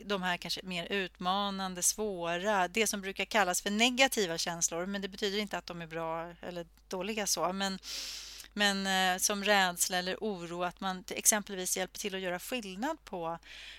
[0.04, 5.08] de här kanske mer utmanande, svåra, det som brukar kallas för negativa känslor, men det
[5.08, 7.52] betyder inte att de är bra eller dåliga så.
[7.52, 7.78] Men
[8.52, 13.38] men eh, som rädsla eller oro, att man exempelvis hjälper till att göra skillnad på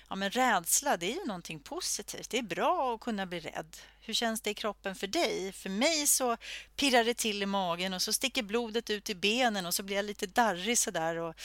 [0.10, 2.30] ja, men rädsla, det är ju någonting positivt.
[2.30, 3.78] Det är bra att kunna bli rädd.
[4.04, 5.52] Hur känns det i kroppen för dig?
[5.52, 6.38] För mig så
[6.76, 9.96] pirrar det till i magen och så sticker blodet ut i benen och så blir
[9.96, 11.16] jag lite darrig sådär.
[11.16, 11.36] Och,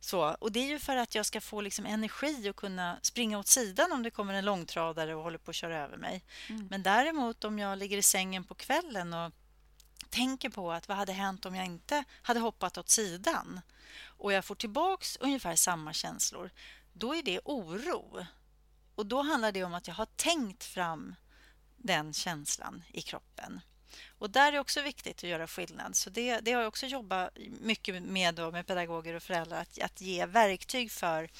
[0.00, 0.36] så.
[0.40, 3.46] och det är ju för att jag ska få liksom energi och kunna springa åt
[3.46, 6.24] sidan om det kommer en långtradare och håller på att köra över mig.
[6.48, 6.66] Mm.
[6.70, 9.32] Men däremot om jag ligger i sängen på kvällen och
[10.10, 13.60] tänker på att vad hade hänt om jag inte hade hoppat åt sidan
[14.04, 16.50] och jag får tillbaks ungefär samma känslor,
[16.92, 18.26] då är det oro.
[18.94, 21.14] Och då handlar det om att jag har tänkt fram
[21.76, 23.60] den känslan i kroppen.
[24.08, 25.96] Och där är det också viktigt att göra skillnad.
[25.96, 27.30] Så det, det har jag också jobbat
[27.60, 31.30] mycket med då, med pedagoger och föräldrar, att, att ge verktyg för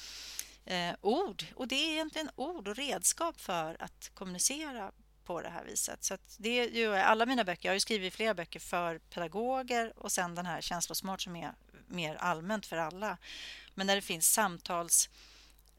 [0.65, 1.45] eh, ord.
[1.55, 4.91] Och det är egentligen ord och redskap för att kommunicera
[5.27, 6.03] på det här viset.
[6.03, 7.69] Så det är ju alla mina böcker.
[7.69, 11.53] Jag har ju skrivit flera böcker för pedagoger och sen den här Känslosmart som är
[11.87, 13.17] mer allmänt för alla.
[13.75, 15.09] Men där det finns samtals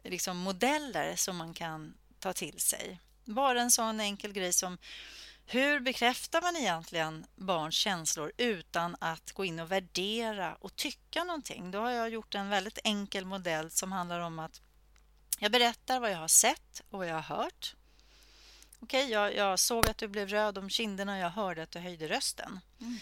[0.04, 3.00] liksom, modeller som man kan ta till sig.
[3.24, 4.78] Bara en sån enkel grej som
[5.46, 11.70] hur bekräftar man egentligen barns känslor utan att gå in och värdera och tycka någonting?
[11.70, 14.60] Då har jag gjort en väldigt enkel modell som handlar om att
[15.38, 17.74] jag berättar vad jag har sett och vad jag har hört.
[18.80, 21.70] Okej, okay, jag, jag, såg att du blev röd om kinderna och jag hörde att
[21.70, 22.60] du höjde rösten.
[22.80, 22.98] Mm.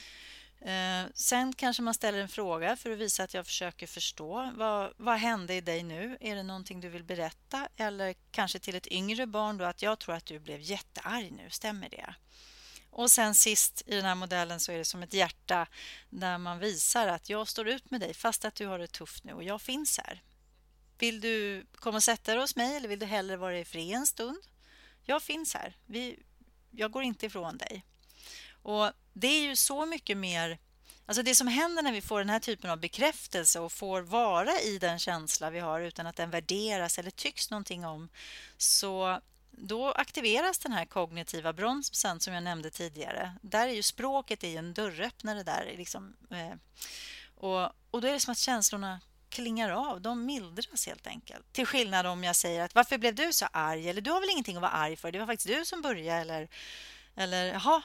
[0.61, 4.53] Eh, sen kanske man ställer en fråga för att visa att jag försöker förstå.
[4.57, 6.19] Vad, vad hände i dig nu?
[6.21, 7.69] Är det någonting du vill berätta?
[7.77, 11.51] Eller kanske till ett yngre barn då att jag tror att du blev jättearg nu.
[11.51, 12.15] Stämmer det?
[12.91, 15.67] Och sen sist i den här modellen så är det som ett hjärta
[16.11, 19.25] där man visar att jag står ut med dig fast att du har det tufft
[19.25, 20.23] nu och jag finns här.
[20.99, 23.97] Vill du komma och sätta dig hos mig eller vill du hellre vara i fred
[23.97, 24.39] en stund?
[25.07, 25.77] Jag finns här.
[25.87, 26.19] Vi,
[26.71, 27.85] jag går inte ifrån dig.
[28.63, 30.59] Och Det är ju så mycket mer...
[31.09, 34.61] Alltså det som händer när vi får den här typen av bekräftelse och får vara
[34.61, 38.09] i den känsla vi har utan att den värderas eller tycks någonting om
[38.57, 43.33] så då aktiveras den här kognitiva bromsen som jag nämnde tidigare.
[43.43, 45.75] Där är ju språket är en dörröppnare där.
[45.77, 46.55] Liksom, eh,
[47.35, 49.01] och, och då är det som att känslorna
[49.37, 51.53] klingar av, de mildras helt enkelt.
[51.53, 53.89] Till skillnad om jag säger att varför blev du så arg?
[53.89, 55.13] Eller du har väl ingenting att vara arg för?
[55.13, 56.21] Det var faktiskt du som började.
[56.21, 56.49] Eller,
[57.17, 57.83] eller jaha,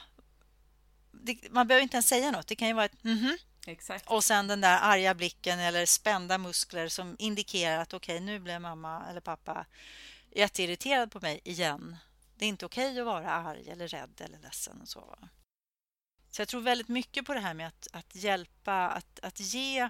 [1.50, 2.46] man behöver inte ens säga något.
[2.46, 3.18] Det kan ju vara ett mhm.
[3.18, 4.10] Mm Exakt.
[4.10, 8.38] Och sen den där arga blicken eller spända muskler som indikerar att okej, okay, nu
[8.38, 9.66] blev mamma eller pappa
[10.30, 11.96] jätteirriterad på mig igen.
[12.36, 15.18] Det är inte okej okay att vara arg eller rädd eller ledsen och så.
[16.30, 19.88] Så jag tror väldigt mycket på det här med att, att hjälpa, att, att ge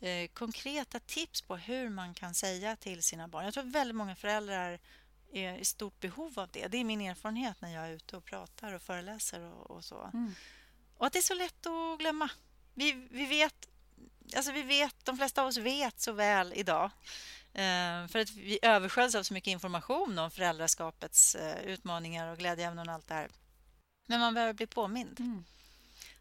[0.00, 3.44] eh, konkreta tips på hur man kan säga till sina barn.
[3.44, 4.78] Jag tror väldigt många föräldrar
[5.32, 6.68] är i stort behov av det.
[6.68, 10.10] Det är min erfarenhet när jag är ute och pratar och föreläser och, och så.
[10.14, 10.34] Mm.
[10.96, 12.30] Och att det är så lätt att glömma.
[12.74, 13.68] Vi, vi vet,
[14.36, 16.90] alltså vi vet, de flesta av oss vet så väl idag
[17.52, 22.88] eh, för att vi översköljs av så mycket information om föräldraskapets eh, utmaningar och glädjeämnen
[22.88, 23.28] och allt det här.
[24.06, 25.20] Men man behöver bli påmind.
[25.20, 25.44] Mm.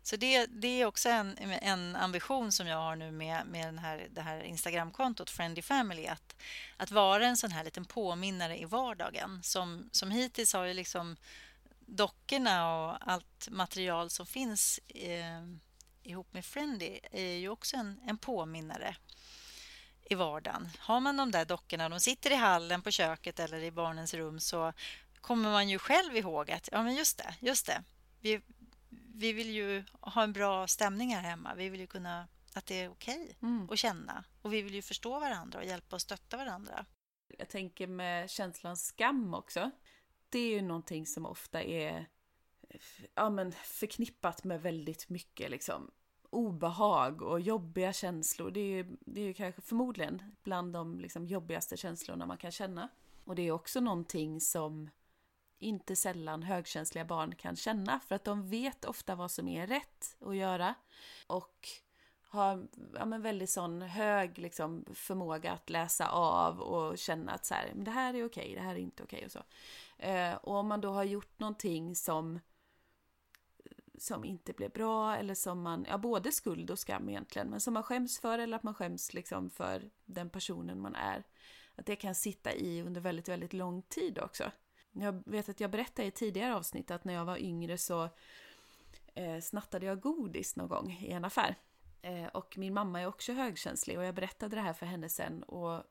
[0.05, 3.77] Så det, det är också en, en ambition som jag har nu med, med den
[3.77, 6.35] här, det här Instagramkontot Friendly Family att,
[6.77, 9.43] att vara en sån här liten påminnare i vardagen.
[9.43, 11.15] Som, som hittills har ju liksom
[11.79, 15.43] dockorna och allt material som finns eh,
[16.03, 18.95] ihop med Friendly är ju också en, en påminnare
[20.03, 20.69] i vardagen.
[20.79, 24.39] Har man de där dockorna, de sitter i hallen på köket eller i barnens rum
[24.39, 24.73] så
[25.21, 27.83] kommer man ju själv ihåg att ja men just det, just det.
[28.21, 28.41] Vi,
[29.17, 31.55] vi vill ju ha en bra stämning här hemma.
[31.55, 33.69] Vi vill ju kunna att det är okej okay mm.
[33.71, 36.85] att känna och vi vill ju förstå varandra och hjälpa och stötta varandra.
[37.37, 39.71] Jag tänker med känslan skam också.
[40.29, 42.07] Det är ju någonting som ofta är
[43.15, 45.91] ja, men förknippat med väldigt mycket liksom
[46.29, 48.51] obehag och jobbiga känslor.
[48.51, 52.51] Det är ju, det är ju kanske förmodligen bland de liksom jobbigaste känslorna man kan
[52.51, 52.89] känna.
[53.23, 54.89] Och det är också någonting som
[55.59, 60.15] inte sällan högkänsliga barn kan känna för att de vet ofta vad som är rätt
[60.19, 60.75] att göra
[61.27, 61.67] och
[62.27, 67.53] har ja, men väldigt sån hög liksom, förmåga att läsa av och känna att så
[67.53, 69.43] här, men det här är okej, det här är inte okej och så.
[69.97, 72.39] Eh, och om man då har gjort någonting som
[73.97, 77.73] som inte blev bra eller som man, ja både skuld och skam egentligen, men som
[77.73, 81.23] man skäms för eller att man skäms liksom för den personen man är.
[81.75, 84.51] Att det kan sitta i under väldigt, väldigt lång tid också.
[84.95, 88.09] Jag vet att jag berättade i tidigare avsnitt att när jag var yngre så
[89.13, 91.55] eh, snattade jag godis någon gång i en affär.
[92.01, 95.43] Eh, och min mamma är också högkänslig och jag berättade det här för henne sen
[95.43, 95.83] och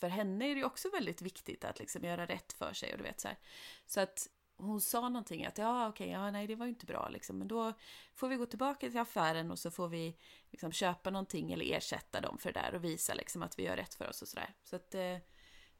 [0.00, 3.04] för henne är det också väldigt viktigt att liksom göra rätt för sig och du
[3.04, 3.38] vet så här.
[3.86, 7.08] Så att hon sa någonting att ja okej, ja nej det var ju inte bra
[7.08, 7.38] liksom.
[7.38, 7.72] Men då
[8.14, 10.16] får vi gå tillbaka till affären och så får vi
[10.50, 13.76] liksom köpa någonting eller ersätta dem för det där och visa liksom att vi gör
[13.76, 14.54] rätt för oss och sådär.
[14.64, 15.16] Så att eh,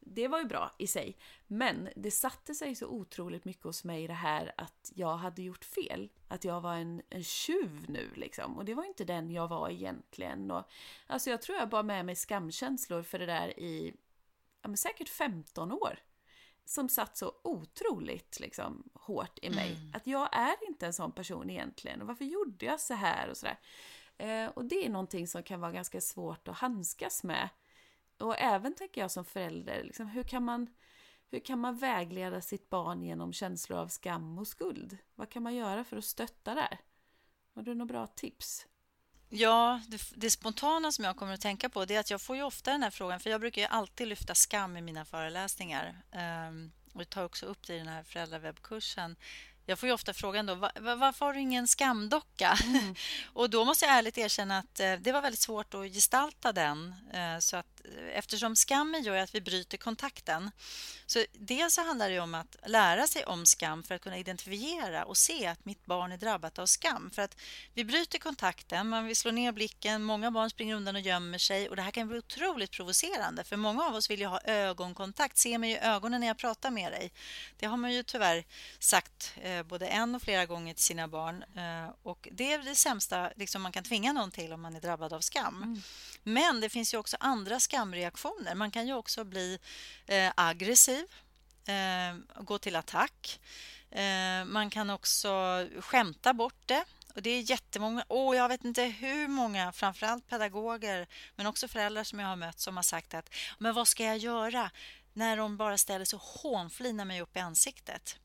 [0.01, 1.17] det var ju bra i sig.
[1.47, 5.65] Men det satte sig så otroligt mycket hos mig det här att jag hade gjort
[5.65, 6.11] fel.
[6.29, 8.57] Att jag var en, en tjuv nu liksom.
[8.57, 10.51] Och det var inte den jag var egentligen.
[10.51, 10.71] Och,
[11.07, 13.95] alltså jag tror jag bar med mig skamkänslor för det där i
[14.63, 15.99] ja, men säkert 15 år.
[16.65, 19.73] Som satt så otroligt liksom, hårt i mig.
[19.73, 19.93] Mm.
[19.95, 22.01] Att jag är inte en sån person egentligen.
[22.01, 23.59] Och varför gjorde jag så här och sådär.
[24.19, 27.49] Eh, och det är någonting som kan vara ganska svårt att handskas med
[28.19, 30.67] och även tänker jag som förälder, liksom, hur, kan man,
[31.31, 34.99] hur kan man vägleda sitt barn genom känslor av skam och skuld?
[35.15, 36.79] Vad kan man göra för att stötta där?
[37.55, 38.67] Har du några bra tips?
[39.29, 42.37] Ja, det, det, spontana som jag kommer att tänka på det är att jag får
[42.37, 46.03] ju ofta den här frågan, för jag brukar ju alltid lyfta skam i mina föreläsningar.
[46.49, 49.17] Um, och jag tar också upp det i den här föräldrawebbkursen.
[49.67, 52.59] Jag får ju ofta frågan då, varför har du ingen skamdocka?
[52.65, 52.95] Mm.
[53.33, 56.95] och då måste jag ärligt erkänna att eh, det var väldigt svårt att gestalta den.
[57.13, 57.76] Eh, så att
[58.13, 60.51] eftersom skammen gör att vi bryter kontakten.
[61.07, 65.05] Så dels så handlar det om att lära sig om skam för att kunna identifiera
[65.05, 67.11] och se att mitt barn är drabbat av skam.
[67.15, 67.37] För att
[67.75, 71.69] vi bryter kontakten, man vill slå ner blicken, många barn springer undan och gömmer sig
[71.69, 75.39] och det här kan bli otroligt provocerande för många av oss vill ju ha ögonkontakt,
[75.39, 77.13] se mig i ögonen när jag pratar med dig.
[77.57, 78.45] Det har man ju tyvärr
[78.79, 82.75] sagt eh, både en och flera gånger till sina barn eh, och det är det
[82.75, 85.63] sämsta liksom, man kan tvinga någon till om man är drabbad av skam.
[85.63, 85.83] Mm.
[86.29, 88.55] Men det finns ju också andra skamreaktioner.
[88.55, 89.59] Man kan ju också bli
[90.07, 91.05] eh, aggressiv,
[91.67, 93.41] eh, gå till attack.
[93.91, 95.31] Eh, man kan också
[95.81, 96.85] skämta bort det.
[97.15, 101.07] Och det är jättemånga, oh, jag vet inte hur många, framförallt pedagoger
[101.37, 104.19] men också föräldrar som jag har mött som har sagt att men vad ska jag
[104.19, 104.71] göra
[105.13, 108.19] när de bara ställer sig och hånflinar mig upp i ansiktet?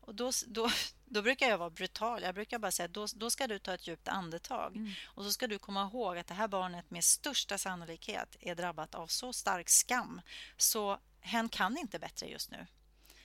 [0.00, 0.70] Och då, då,
[1.08, 2.22] då brukar jag vara brutal.
[2.22, 4.76] Jag brukar bara säga då, då ska du ta ett djupt andetag.
[4.76, 4.92] Mm.
[5.04, 8.94] Och så ska du komma ihåg att det här barnet med största sannolikhet är drabbat
[8.94, 10.20] av så stark skam
[10.56, 12.66] så hen kan inte bättre just nu.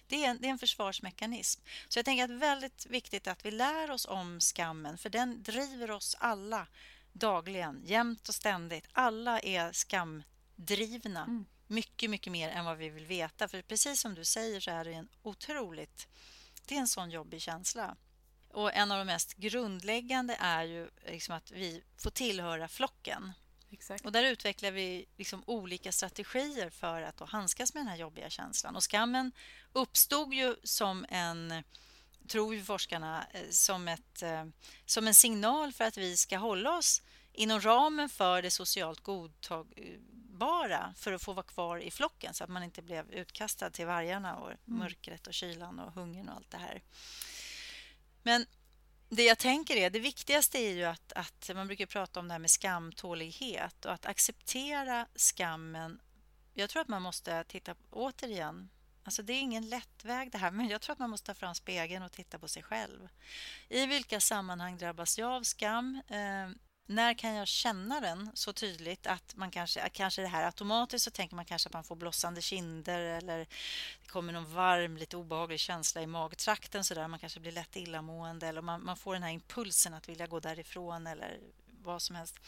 [0.08, 1.62] Det är, en, det är en försvarsmekanism.
[1.88, 5.10] Så jag tänker att det är väldigt viktigt att vi lär oss om skammen för
[5.10, 6.68] den driver oss alla
[7.12, 8.88] dagligen, jämt och ständigt.
[8.92, 11.24] Alla är skamdrivna.
[11.24, 11.46] Mm.
[11.68, 13.48] Mycket, mycket mer än vad vi vill veta.
[13.48, 16.08] För precis som du säger så är det en otroligt
[16.76, 17.96] är en sån jobbig känsla.
[18.54, 23.32] Och En av de mest grundläggande är ju liksom att vi får tillhöra flocken.
[23.72, 24.06] Exakt.
[24.06, 28.76] Och Där utvecklar vi liksom olika strategier för att handskas med den här jobbiga känslan.
[28.76, 29.32] Och Skammen
[29.74, 31.64] uppstod ju som en
[32.28, 34.46] tror ju forskarna, eh, som, ett, eh,
[34.86, 37.02] som en signal för att vi ska hålla oss
[37.34, 39.04] inom ramen för det socialt
[40.42, 43.86] godtagbara för att få vara kvar i flocken så att man inte blev utkastad till
[43.86, 44.60] vargarna och mm.
[44.66, 46.82] mörkret och kylan och hungern och allt det här.
[48.24, 48.46] Men
[49.10, 52.34] det jag tänker är, det viktigaste är ju att, att man brukar prata om det
[52.34, 56.00] här med skamtålighet och att acceptera skammen.
[56.54, 58.70] Jag tror att man måste titta återigen
[59.04, 61.40] Alltså det är ingen lätt väg det här, men jag tror att man måste ta
[61.40, 63.10] fram spegeln och titta på sig själv.
[63.70, 66.02] I vilka sammanhang drabbas jag av skam?
[66.92, 71.12] När kan jag känna den så tydligt att man kanske, kanske det här automatiskt så
[71.12, 73.38] tänker man kanske att man får blossande kinder eller
[74.02, 77.08] det kommer någon varm, lite obehaglig känsla i magtrakten så där.
[77.08, 80.40] Man kanske blir lätt illamående eller man, man får den här impulsen att vilja gå
[80.40, 81.40] därifrån eller
[81.84, 82.40] vad som helst.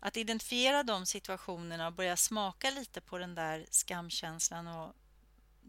[0.00, 4.94] Att identifiera de situationerna och börja smaka lite på den där skamkänslan och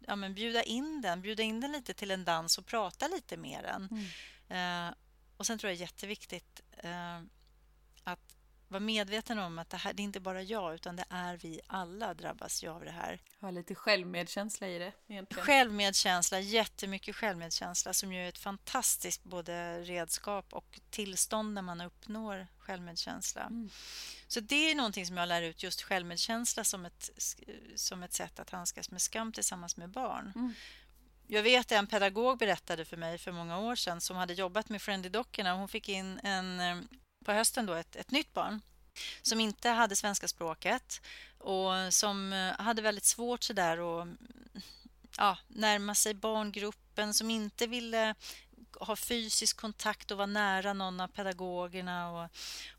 [0.08, 3.38] ja, men bjuda in den, bjuda in den lite till en dans och prata lite
[3.38, 3.90] med den.
[4.50, 4.88] Mm.
[4.90, 4.94] Eh,
[5.38, 7.22] och sen tror jag det är jätteviktigt eh,
[8.06, 8.36] att
[8.68, 11.62] vara medveten om att det här det är inte bara jag utan det är vi
[11.68, 13.22] alla drabbas ju av det här.
[13.42, 14.92] Ha lite självmedkänsla i det.
[15.08, 15.46] Egentligen.
[15.46, 22.48] Självmedkänsla, jättemycket självmedkänsla som ju är ett fantastiskt både redskap och tillstånd när man uppnår
[22.58, 23.42] självmedkänsla.
[23.42, 23.70] Mm.
[24.28, 27.10] Så det är någonting som jag lär ut, just självmedkänsla som ett,
[27.76, 30.32] som ett sätt att handskas med skam tillsammans med barn.
[30.36, 30.54] Mm.
[31.28, 34.82] Jag vet en pedagog berättade för mig för många år sedan som hade jobbat med
[34.82, 35.54] Friendly-dockorna.
[35.54, 36.78] Hon fick in en eh,
[37.26, 38.62] på hösten då ett, ett nytt barn
[39.22, 41.02] som inte hade svenska språket
[41.38, 44.18] och som eh, hade väldigt svårt sådär att mm,
[45.18, 48.16] ja, närma sig barngruppen, som inte ville
[48.80, 52.12] ha fysisk kontakt och vara nära någon av pedagogerna.
[52.12, 52.30] Och,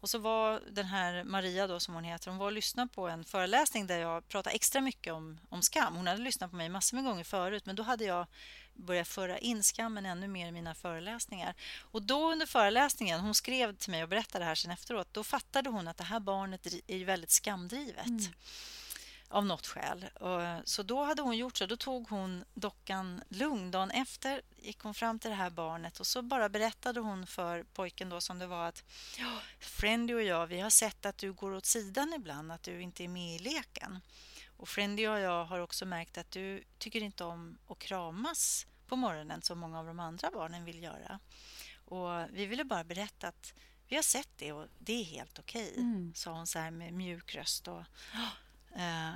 [0.01, 3.09] och så var den här Maria, då, som hon heter, hon var och lyssnade på
[3.09, 5.97] en föreläsning där jag pratade extra mycket om, om skam.
[5.97, 8.27] Hon hade lyssnat på mig massor med gånger förut, men då hade jag
[8.77, 11.55] börja föra in skammen ännu mer i mina föreläsningar.
[11.81, 15.25] Och då under föreläsningen, hon skrev till mig och berättade det här sen efteråt, då
[15.25, 18.07] fattade hon att det här barnet är väldigt skamdrivet.
[18.07, 18.33] Mm.
[19.29, 20.07] Av något skäl.
[20.65, 21.67] Så då hade hon gjort så.
[21.67, 23.71] Då tog hon dockan lugn.
[23.71, 27.63] Dagen efter gick hon fram till det här barnet och så bara berättade hon för
[27.63, 28.85] pojken då som det var att
[29.19, 32.83] ja, Friendy och jag, vi har sett att du går åt sidan ibland, att du
[32.83, 34.01] inte är med i leken.
[34.57, 38.97] Och Friendy och jag har också märkt att du tycker inte om att kramas på
[38.97, 41.19] morgonen som många av de andra barnen vill göra.
[41.85, 43.55] Och Vi ville bara berätta att
[43.89, 46.15] vi har sett det och det är helt okej, okay, mm.
[46.15, 47.69] sa hon så här med mjuk röst.
[47.69, 47.83] Och,
[48.77, 49.13] eh,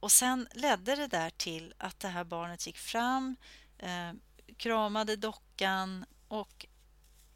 [0.00, 3.36] och sen ledde det där till att det här barnet gick fram,
[3.78, 4.12] eh,
[4.56, 6.66] kramade dockan och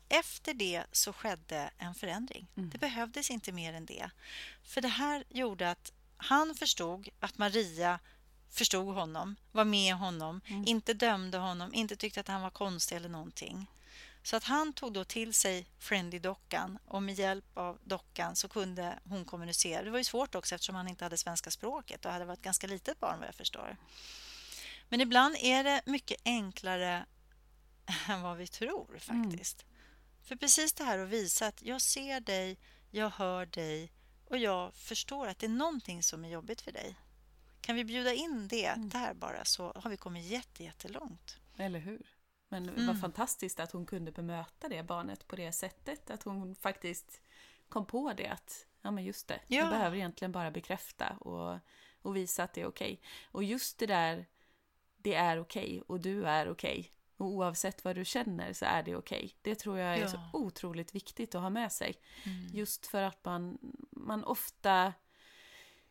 [0.09, 2.47] efter det så skedde en förändring.
[2.57, 2.71] Mm.
[2.71, 4.11] Det behövdes inte mer än det.
[4.63, 5.93] För det här gjorde att
[6.23, 7.99] han förstod att Maria
[8.51, 10.65] förstod honom, var med honom, mm.
[10.67, 13.67] inte dömde honom, inte tyckte att han var konstig eller någonting.
[14.23, 18.99] Så att han tog då till sig Friendly-dockan och med hjälp av dockan så kunde
[19.05, 19.83] hon kommunicera.
[19.83, 22.67] Det var ju svårt också eftersom han inte hade svenska språket och hade varit ganska
[22.67, 23.77] litet barn vad jag förstår.
[24.89, 27.07] Men ibland är det mycket enklare
[28.09, 29.63] än vad vi tror faktiskt.
[29.63, 29.77] Mm.
[30.23, 32.59] För precis det här att visa att jag ser dig,
[32.91, 33.93] jag hör dig,
[34.31, 36.97] och jag förstår att det är någonting som är jobbigt för dig.
[37.61, 38.89] Kan vi bjuda in det mm.
[38.89, 41.39] där bara så har vi kommit jätte, jättelångt.
[41.57, 42.15] Eller hur?
[42.49, 43.01] Men det var mm.
[43.01, 46.11] fantastiskt att hon kunde bemöta det barnet på det sättet.
[46.11, 47.21] Att hon faktiskt
[47.69, 49.59] kom på det att ja men just det, ja.
[49.59, 51.59] jag behöver egentligen bara bekräfta och,
[52.03, 52.93] och visa att det är okej.
[52.93, 53.05] Okay.
[53.25, 54.27] Och just det där,
[54.97, 56.81] det är okej okay, och du är okej.
[56.81, 56.93] Okay.
[57.21, 59.19] Och oavsett vad du känner så är det okej.
[59.19, 59.31] Okay.
[59.43, 60.09] Det tror jag är ja.
[60.09, 61.95] så otroligt viktigt att ha med sig.
[62.25, 62.47] Mm.
[62.53, 63.59] Just för att man,
[63.91, 64.93] man ofta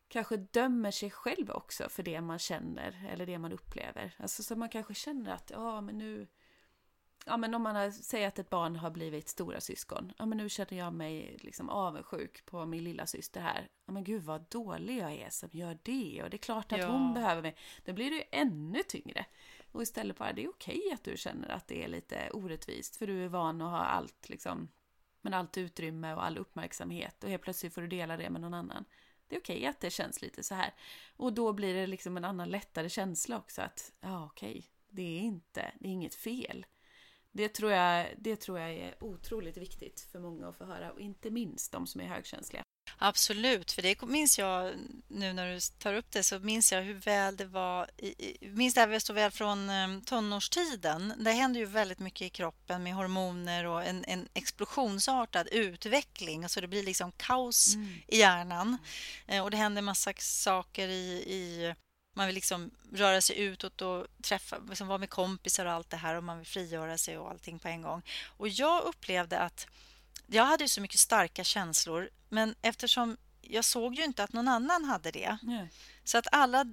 [0.07, 4.15] kanske dömer sig själv också för det man känner eller det man upplever.
[4.17, 6.27] Alltså så man kanske känner att ja men nu
[7.25, 10.13] Ja men om man säger att ett barn har blivit stora syskon.
[10.17, 13.69] Ja men nu känner jag mig liksom avundsjuk på min lilla syster här.
[13.85, 16.79] Ja men gud vad dålig jag är som gör det och det är klart att
[16.79, 16.87] ja.
[16.87, 17.55] hon behöver mig.
[17.85, 19.25] Då blir det ju ännu tyngre.
[19.71, 23.07] Och istället bara, det är okej att du känner att det är lite orättvist för
[23.07, 24.69] du är van att ha allt liksom,
[25.21, 28.53] men allt utrymme och all uppmärksamhet och helt plötsligt får du dela det med någon
[28.53, 28.85] annan.
[29.27, 30.73] Det är okej att det känns lite så här.
[31.15, 35.19] Och då blir det liksom en annan lättare känsla också att, ja okej, det är
[35.19, 36.65] inte, det är inget fel.
[37.31, 40.99] Det tror, jag, det tror jag är otroligt viktigt för många att få höra och
[40.99, 42.63] inte minst de som är högkänsliga.
[43.01, 44.73] Absolut, för det minns jag
[45.07, 47.89] nu när du tar upp det så minns jag hur väl det var.
[48.41, 51.13] minns det här så väl från ehm, tonårstiden.
[51.17, 56.43] Det händer ju väldigt mycket i kroppen med hormoner och en, en explosionsartad utveckling.
[56.43, 58.01] Alltså det blir liksom kaos mm.
[58.07, 58.77] i hjärnan
[59.27, 61.75] eh, och det händer massa saker i, i
[62.15, 65.97] man vill liksom röra sig utåt och träffa, liksom vara med kompisar och allt det
[65.97, 68.01] här och man vill frigöra sig och allting på en gång.
[68.37, 69.67] Och jag upplevde att
[70.31, 74.83] jag hade så mycket starka känslor men eftersom jag såg ju inte att någon annan
[74.83, 75.37] hade det.
[75.41, 75.69] Nej.
[76.03, 76.65] Så att alla,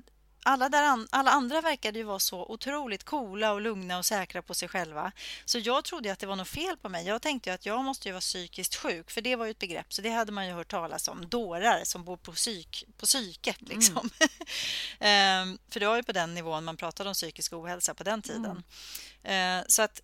[0.42, 4.42] alla, där an, alla andra verkade ju vara så otroligt coola och lugna och säkra
[4.42, 5.12] på sig själva.
[5.44, 7.06] Så jag trodde att det var något fel på mig.
[7.06, 9.92] Jag tänkte att jag måste ju vara psykiskt sjuk, för det var ju ett begrepp.
[9.92, 11.28] Så det hade man ju hört talas om.
[11.28, 13.76] Dårar som bor på, psyk, på psyket, mm.
[13.76, 14.10] liksom.
[14.98, 15.48] Mm.
[15.50, 18.22] um, för det var ju på den nivån man pratade om psykisk ohälsa på den
[18.22, 18.62] tiden.
[19.24, 19.60] Mm.
[19.60, 20.00] Uh, så att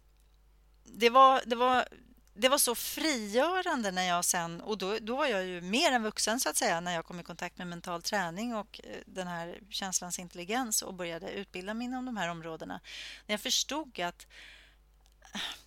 [0.84, 1.88] det var, det var
[2.34, 4.60] det var så frigörande när jag sen...
[4.60, 7.20] Och då, då var jag ju mer än vuxen så att säga när jag kom
[7.20, 11.84] i kontakt med mental träning och eh, den här känslans intelligens och började utbilda mig
[11.84, 12.80] inom de här områdena.
[13.26, 14.26] När jag förstod att,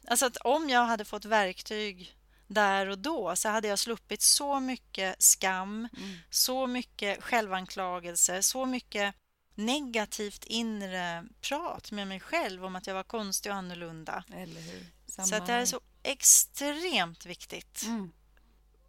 [0.07, 2.15] alltså att om jag hade fått verktyg
[2.47, 6.17] där och då så hade jag sluppit så mycket skam, mm.
[6.29, 9.15] så mycket självanklagelse, så mycket
[9.55, 14.23] negativt inre prat med mig själv om att jag var konstig och annorlunda.
[14.33, 14.94] Eller hur?
[15.15, 17.83] Samma så att det är så extremt viktigt.
[17.83, 18.11] Mm.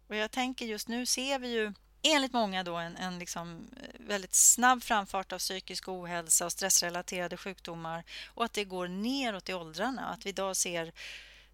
[0.07, 3.99] Och jag tänker just nu ser vi ju enligt många då en, en liksom eh,
[3.99, 9.53] väldigt snabb framfart av psykisk ohälsa och stressrelaterade sjukdomar och att det går neråt i
[9.53, 10.05] åldrarna.
[10.05, 10.91] Att vi idag ser,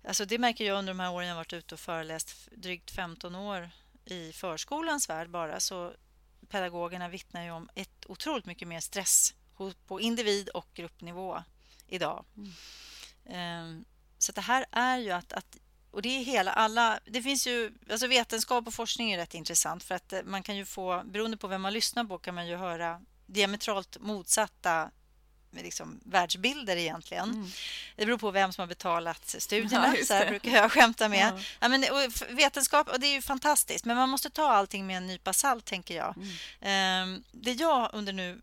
[0.07, 3.35] alltså det märker jag under de här åren jag varit ute och föreläst drygt 15
[3.35, 3.69] år
[4.05, 5.93] i förskolans värld bara så
[6.49, 9.33] pedagogerna vittnar ju om ett otroligt mycket mer stress
[9.87, 11.43] på individ och gruppnivå
[11.87, 12.25] idag.
[13.25, 13.85] Mm.
[14.23, 15.57] Så det här är ju att, att
[15.91, 16.99] och det är hela alla...
[17.05, 17.71] Det finns ju...
[17.89, 21.03] Alltså vetenskap och forskning är rätt intressant för att eh, man kan ju få...
[21.05, 24.91] Beroende på vem man lyssnar på kan man ju höra diametralt motsatta
[25.51, 27.29] liksom, världsbilder egentligen.
[27.29, 27.47] Mm.
[27.95, 31.33] Det beror på vem som har betalat studierna, ja, så här brukar jag skämta med.
[31.35, 31.39] Ja.
[31.59, 34.97] ja men, och vetenskap, och det är ju fantastiskt, men man måste ta allting med
[34.97, 36.15] en nypa salt, tänker jag.
[36.61, 37.13] Mm.
[37.13, 38.41] Um, det jag under nu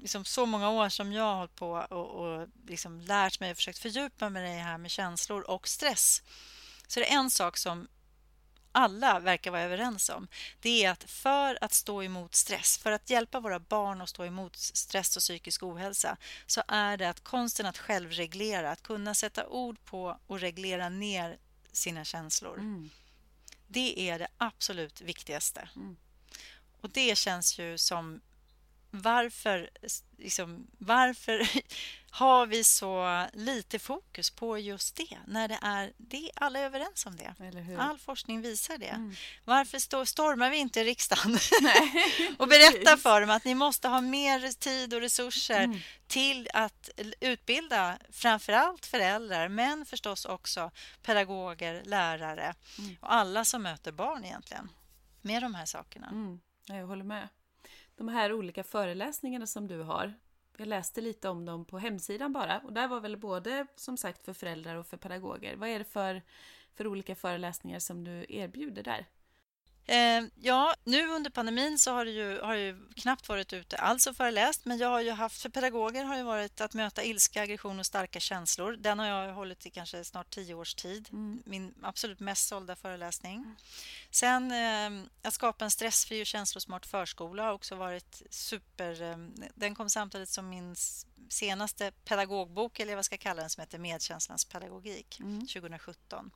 [0.00, 3.56] liksom så många år som jag har hållit på och, och liksom lärt mig och
[3.56, 6.22] försökt fördjupa mig i det här med känslor och stress
[6.90, 7.88] så det är en sak som
[8.72, 10.28] alla verkar vara överens om.
[10.60, 14.24] Det är att för att stå emot stress, för att hjälpa våra barn att stå
[14.24, 19.46] emot stress och psykisk ohälsa så är det att konsten att självreglera, att kunna sätta
[19.46, 21.38] ord på och reglera ner
[21.72, 22.58] sina känslor.
[22.58, 22.90] Mm.
[23.68, 25.68] Det är det absolut viktigaste.
[25.76, 25.96] Mm.
[26.80, 28.20] Och det känns ju som
[28.90, 29.70] varför,
[30.18, 31.48] liksom, varför
[32.10, 37.06] har vi så lite fokus på just det när det är det alla är överens
[37.06, 37.34] om det.
[37.78, 38.86] All forskning visar det.
[38.86, 39.14] Mm.
[39.44, 41.32] Varför stå, stormar vi inte riksdagen
[42.38, 45.78] och berättar för dem att ni måste ha mer tid och resurser mm.
[46.06, 50.70] till att utbilda framför allt föräldrar men förstås också
[51.02, 52.96] pedagoger, lärare mm.
[53.00, 54.68] och alla som möter barn egentligen
[55.22, 56.06] med de här sakerna.
[56.06, 56.40] Mm.
[56.66, 57.28] Jag håller med
[58.00, 60.14] de här olika föreläsningarna som du har.
[60.56, 64.22] Jag läste lite om dem på hemsidan bara och där var väl både som sagt
[64.22, 65.56] för föräldrar och för pedagoger.
[65.56, 66.22] Vad är det för,
[66.74, 69.06] för olika föreläsningar som du erbjuder där?
[69.90, 74.06] Eh, ja, nu under pandemin så har det ju, har ju knappt varit ute alls
[74.06, 77.42] och föreläst men jag har ju haft, för pedagoger har ju varit att möta ilska,
[77.42, 78.72] aggression och starka känslor.
[78.72, 81.08] Den har jag hållit i kanske snart tio års tid.
[81.12, 81.42] Mm.
[81.46, 83.36] Min absolut mest sålda föreläsning.
[83.36, 83.56] Mm.
[84.10, 89.02] Sen eh, att skapa en stressfri och känslosmart förskola har också varit super...
[89.02, 89.16] Eh,
[89.54, 90.76] den kom samtidigt som min
[91.28, 95.40] senaste pedagogbok, eller vad jag ska kalla den, som heter Medkänslans pedagogik, mm.
[95.40, 96.30] 2017.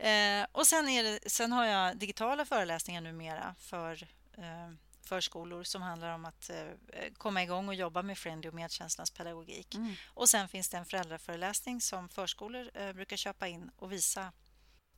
[0.00, 4.02] Eh, och sen, är det, sen har jag digitala föreläsningar numera för
[4.38, 4.70] eh,
[5.02, 9.74] förskolor som handlar om att eh, komma igång och jobba med Friendly och medkänslans pedagogik.
[9.74, 9.94] Mm.
[10.14, 14.32] Och sen finns det en föräldraföreläsning som förskolor eh, brukar köpa in och visa,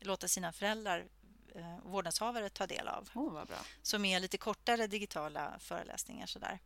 [0.00, 1.08] låta sina föräldrar
[1.54, 3.08] eh, vårdnadshavare ta del av.
[3.14, 3.44] Oh.
[3.82, 6.26] Som är lite kortare digitala föreläsningar.
[6.26, 6.58] Sådär.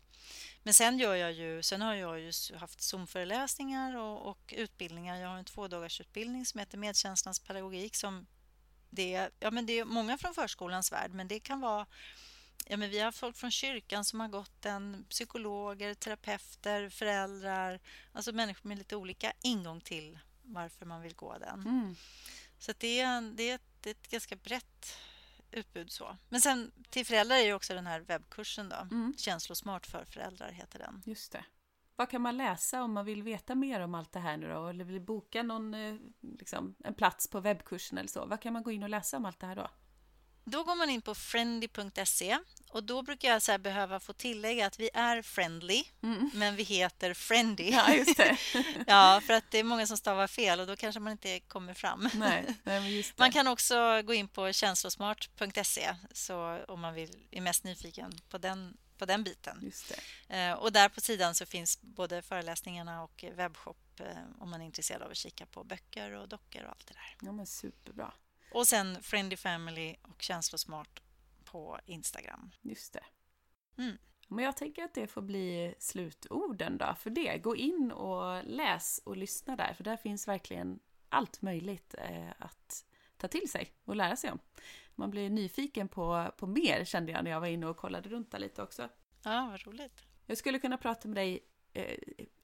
[0.62, 5.16] Men sen, gör jag ju, sen har jag ju haft Zoom-föreläsningar och, och, utbildningar.
[5.16, 7.96] Jag har en tvådagarsutbildning som heter Medkänslans pedagogik.
[7.96, 8.26] Som
[8.90, 11.86] det, är, ja, men det är många från förskolans värld, men det kan vara
[12.68, 17.80] Ja, men vi har folk från kyrkan som har gått den, psykologer, terapeuter, föräldrar,
[18.12, 21.60] alltså människor med lite olika ingång till varför man vill gå den.
[21.60, 21.96] Mm.
[22.58, 24.96] Så det är, det, är ett, det är ett ganska brett
[25.50, 25.92] utbud.
[25.92, 26.16] så.
[26.28, 28.76] Men sen till föräldrar är ju också den här webbkursen då.
[28.76, 29.14] Mm.
[29.16, 31.02] Känslosmart för föräldrar heter den.
[31.04, 31.44] Just det.
[31.96, 34.66] Vad kan man läsa om man vill veta mer om allt det här nu då?
[34.66, 38.26] Eller vill boka någon, eh, liksom, en plats på webbkursen eller så?
[38.26, 39.68] Vad kan man gå in och läsa om allt det här då?
[40.44, 42.38] Då går man in på friendly.se
[42.70, 46.30] och då brukar jag så behöva få tillägga att vi är friendly, mm.
[46.34, 47.70] men vi heter friendly.
[47.70, 48.36] Ja, just det.
[48.86, 51.74] ja, för att det är många som stavar fel och då kanske man inte kommer
[51.74, 52.08] fram.
[52.14, 57.64] Nej, nej Man kan också gå in på känslosmart.se så om man vill, är mest
[57.64, 59.72] nyfiken på den, på den biten.
[60.28, 64.06] Eh, och där på sidan så finns både föreläsningarna och webbshop eh,
[64.38, 67.26] om man är intresserad av att kika på böcker och dockor och allt det där.
[67.26, 68.12] Ja, men superbra.
[68.52, 71.00] Och sen Friendly Family och Känslosmart
[71.46, 72.50] på Instagram.
[72.62, 73.04] Just det.
[73.82, 73.96] Mm.
[74.28, 77.38] Men jag tänker att det får bli slutorden då för det.
[77.38, 82.84] Gå in och läs och lyssna där, för där finns verkligen allt möjligt eh, att
[83.16, 84.38] ta till sig och lära sig om.
[84.94, 88.30] Man blir nyfiken på, på mer kände jag när jag var inne och kollade runt
[88.30, 88.88] där lite också.
[89.24, 90.02] Ja, vad roligt.
[90.26, 91.40] Jag skulle kunna prata med dig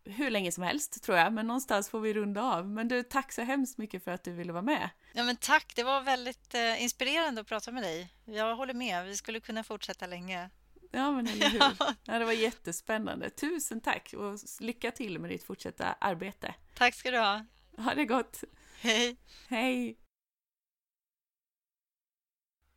[0.04, 2.68] hur länge som helst tror jag, men någonstans får vi runda av.
[2.68, 4.90] Men du, tack så hemskt mycket för att du ville vara med.
[5.12, 8.09] Ja, men tack, det var väldigt eh, inspirerande att prata med dig.
[8.24, 10.50] Jag håller med, vi skulle kunna fortsätta länge.
[10.90, 11.60] Ja, men eller hur?
[12.04, 13.30] Ja, det var jättespännande.
[13.30, 16.54] Tusen tack och lycka till med ditt fortsatta arbete.
[16.74, 17.44] Tack ska du ha.
[17.76, 18.44] Ha det gott.
[18.80, 19.16] Hej.
[19.48, 19.98] Hej.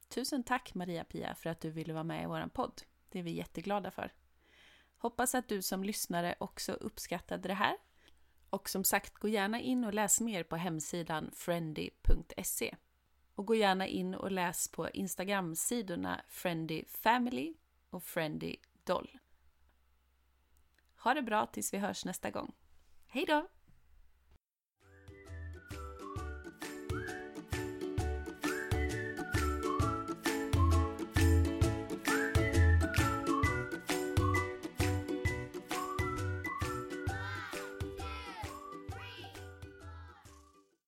[0.09, 2.81] Tusen tack Maria-Pia för att du ville vara med i vår podd.
[3.09, 4.11] Det är vi jätteglada för.
[4.97, 7.77] Hoppas att du som lyssnare också uppskattade det här.
[8.49, 12.75] Och som sagt, gå gärna in och läs mer på hemsidan friendy.se.
[13.35, 17.53] Och gå gärna in och läs på Instagram-sidorna Friendy Family
[17.89, 19.19] och Friendy Doll.
[20.97, 22.53] Ha det bra tills vi hörs nästa gång.
[23.07, 23.47] Hej då!